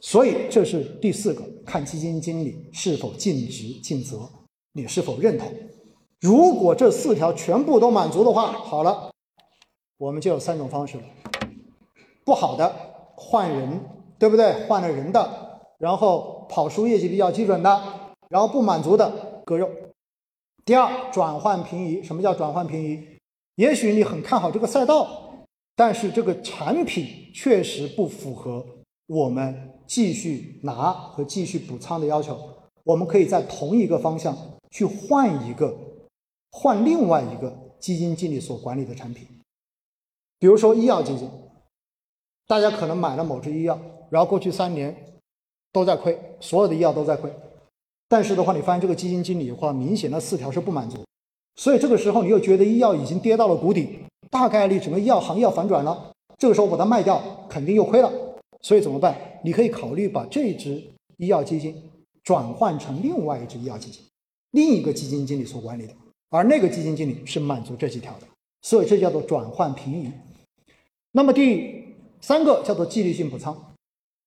[0.00, 4.28] 所以这是第四个，看基金经理是否尽职尽责，
[4.72, 5.52] 你是否认同？
[6.20, 9.10] 如果这四条全部都满足的话，好了，
[9.98, 11.02] 我们就有三种方式了。
[12.24, 12.74] 不好的
[13.14, 13.80] 换人，
[14.18, 14.66] 对不对？
[14.66, 17.82] 换了人的，然后跑输业绩比较基准的，
[18.30, 19.68] 然后不满足的割肉。
[20.64, 22.02] 第二，转换平移。
[22.02, 22.98] 什么叫转换平移？
[23.56, 25.46] 也许你很看好这个赛道，
[25.76, 28.64] 但是这个产品确实不符合
[29.06, 29.74] 我们。
[29.90, 32.38] 继续拿和继续补仓的要求，
[32.84, 34.36] 我们可以在同一个方向
[34.70, 35.76] 去换一个
[36.52, 39.26] 换另外一个基金经理所管理的产品。
[40.38, 41.28] 比如说医药基金，
[42.46, 43.76] 大家可能买了某支医药，
[44.10, 44.94] 然后过去三年
[45.72, 47.28] 都在亏，所有的医药都在亏。
[48.08, 50.98] 但是的话，你发现这个基金经理的话，明显的四条是不满足，
[51.56, 53.98] 所以这个时候你又觉得医药已经跌到了谷底，
[54.30, 56.12] 大概率整个医药行业要反转了。
[56.38, 58.08] 这个时候把它卖掉，肯定又亏了。
[58.62, 59.16] 所以怎么办？
[59.42, 60.82] 你可以考虑把这支
[61.16, 61.74] 医药基金
[62.22, 64.02] 转换成另外一支医药基金，
[64.52, 65.94] 另一个基金经理所管理的，
[66.28, 68.26] 而那个基金经理是满足这几条的，
[68.62, 70.10] 所以这叫做转换平移。
[71.12, 71.84] 那么第
[72.20, 73.74] 三个叫做纪律性补仓，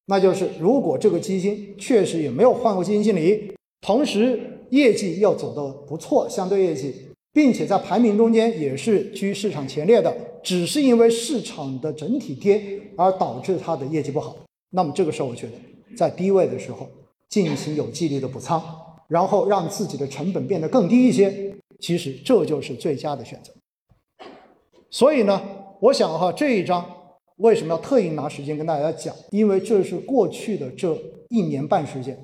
[0.08, 6.94] 那就是如果这个基金确实也没有换过基金经理，同时业绩又走得不错，相对业绩，
[7.32, 14.36] 并且在排名中间也是居市场前列的，只是因为市场的整体跌而导致它的业绩不好，
[14.76, 15.54] 那么这个时候我觉得
[15.96, 16.90] 在低位的时候
[17.30, 18.62] 进行有纪律的补仓，
[19.08, 23.54] 然后让自己的成本变得更低一些，其实这就是最佳的选择。
[24.90, 25.42] 所以呢。
[25.80, 26.86] 我想哈，这一章
[27.40, 29.14] 为什么要特意拿时间跟大家讲？
[29.32, 30.98] 因为这是过去的这
[31.28, 32.18] 一年半时间，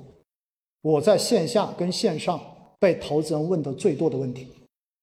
[0.80, 2.40] 我在线下跟线上
[2.78, 4.48] 被投资人问的最多的问题。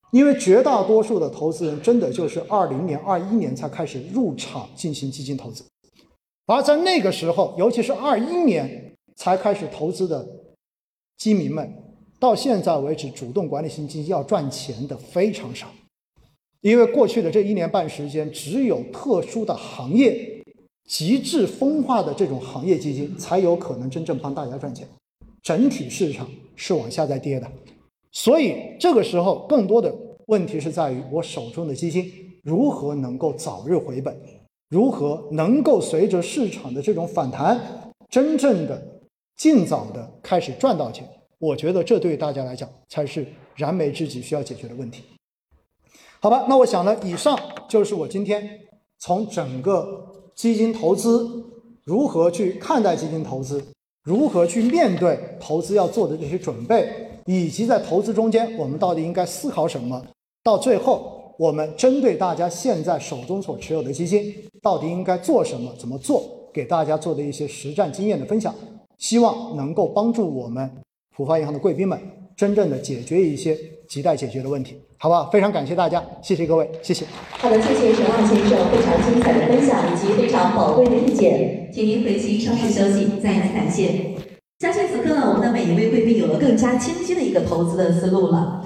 [0.09, 5.63] 因为绝大多数的投资人真的就是二零年、二一年才开始入场进行基金投资，
[6.47, 10.27] 而在那个时候，尤其是二一年才开始投资的
[11.17, 11.71] 基民们，
[12.19, 15.67] 到现在为止，主动管理型基金要赚钱的非常少。
[16.61, 20.41] 因为过去的这一年半时间，只有特殊的行业、
[20.87, 24.87] 极致分化的这种行业基金，才有可能真正帮大家赚钱。
[25.43, 27.51] 整体市场是往下在跌的，
[28.11, 29.93] 所以这个时候更多的
[30.27, 32.11] 问题是在于我手中的基金
[32.43, 34.17] 如何能够早日回本，
[34.70, 37.59] 如何能够随着市场的这种反弹，
[38.09, 38.82] 真正的
[39.38, 41.07] 尽早的开始赚到钱。
[41.39, 45.03] 我觉得这对于大家来讲才是燃眉之急需要解决的问题。
[46.20, 47.38] 好吧，那我想呢，以上
[47.70, 48.49] 就是我今天
[48.99, 50.03] 从整个
[50.36, 51.45] 基金投资
[51.84, 53.63] 如何去看待基金投资，
[54.03, 56.91] 如何去面对投资要做的这些准备，
[57.26, 60.03] 以及在投资中间我们到底应该思考什么，
[60.43, 66.23] 到最后我们针对大家现在手中所持有的基金到底应该做什么、怎么做，
[66.53, 68.53] 给大家做的一些实战经验的分享，
[68.97, 70.69] 希望能够帮助我们
[71.15, 71.99] 浦发银行的贵宾们
[72.35, 73.55] 真正的解决一些
[73.88, 74.77] 亟待解决的问题。
[74.99, 75.29] 好不好？
[75.29, 77.05] 非常感谢大家，谢谢各位，谢谢。
[77.29, 83.21] 好的，谢谢沈浪先生非常精彩的分享以及非常宝贵的意见，请您回席稍事休息。
[83.21, 84.15] 再一次感谢。
[84.57, 88.65] 相信此刻呢，我们的每一位贵宾有了更加清晰的一个投资的思路了。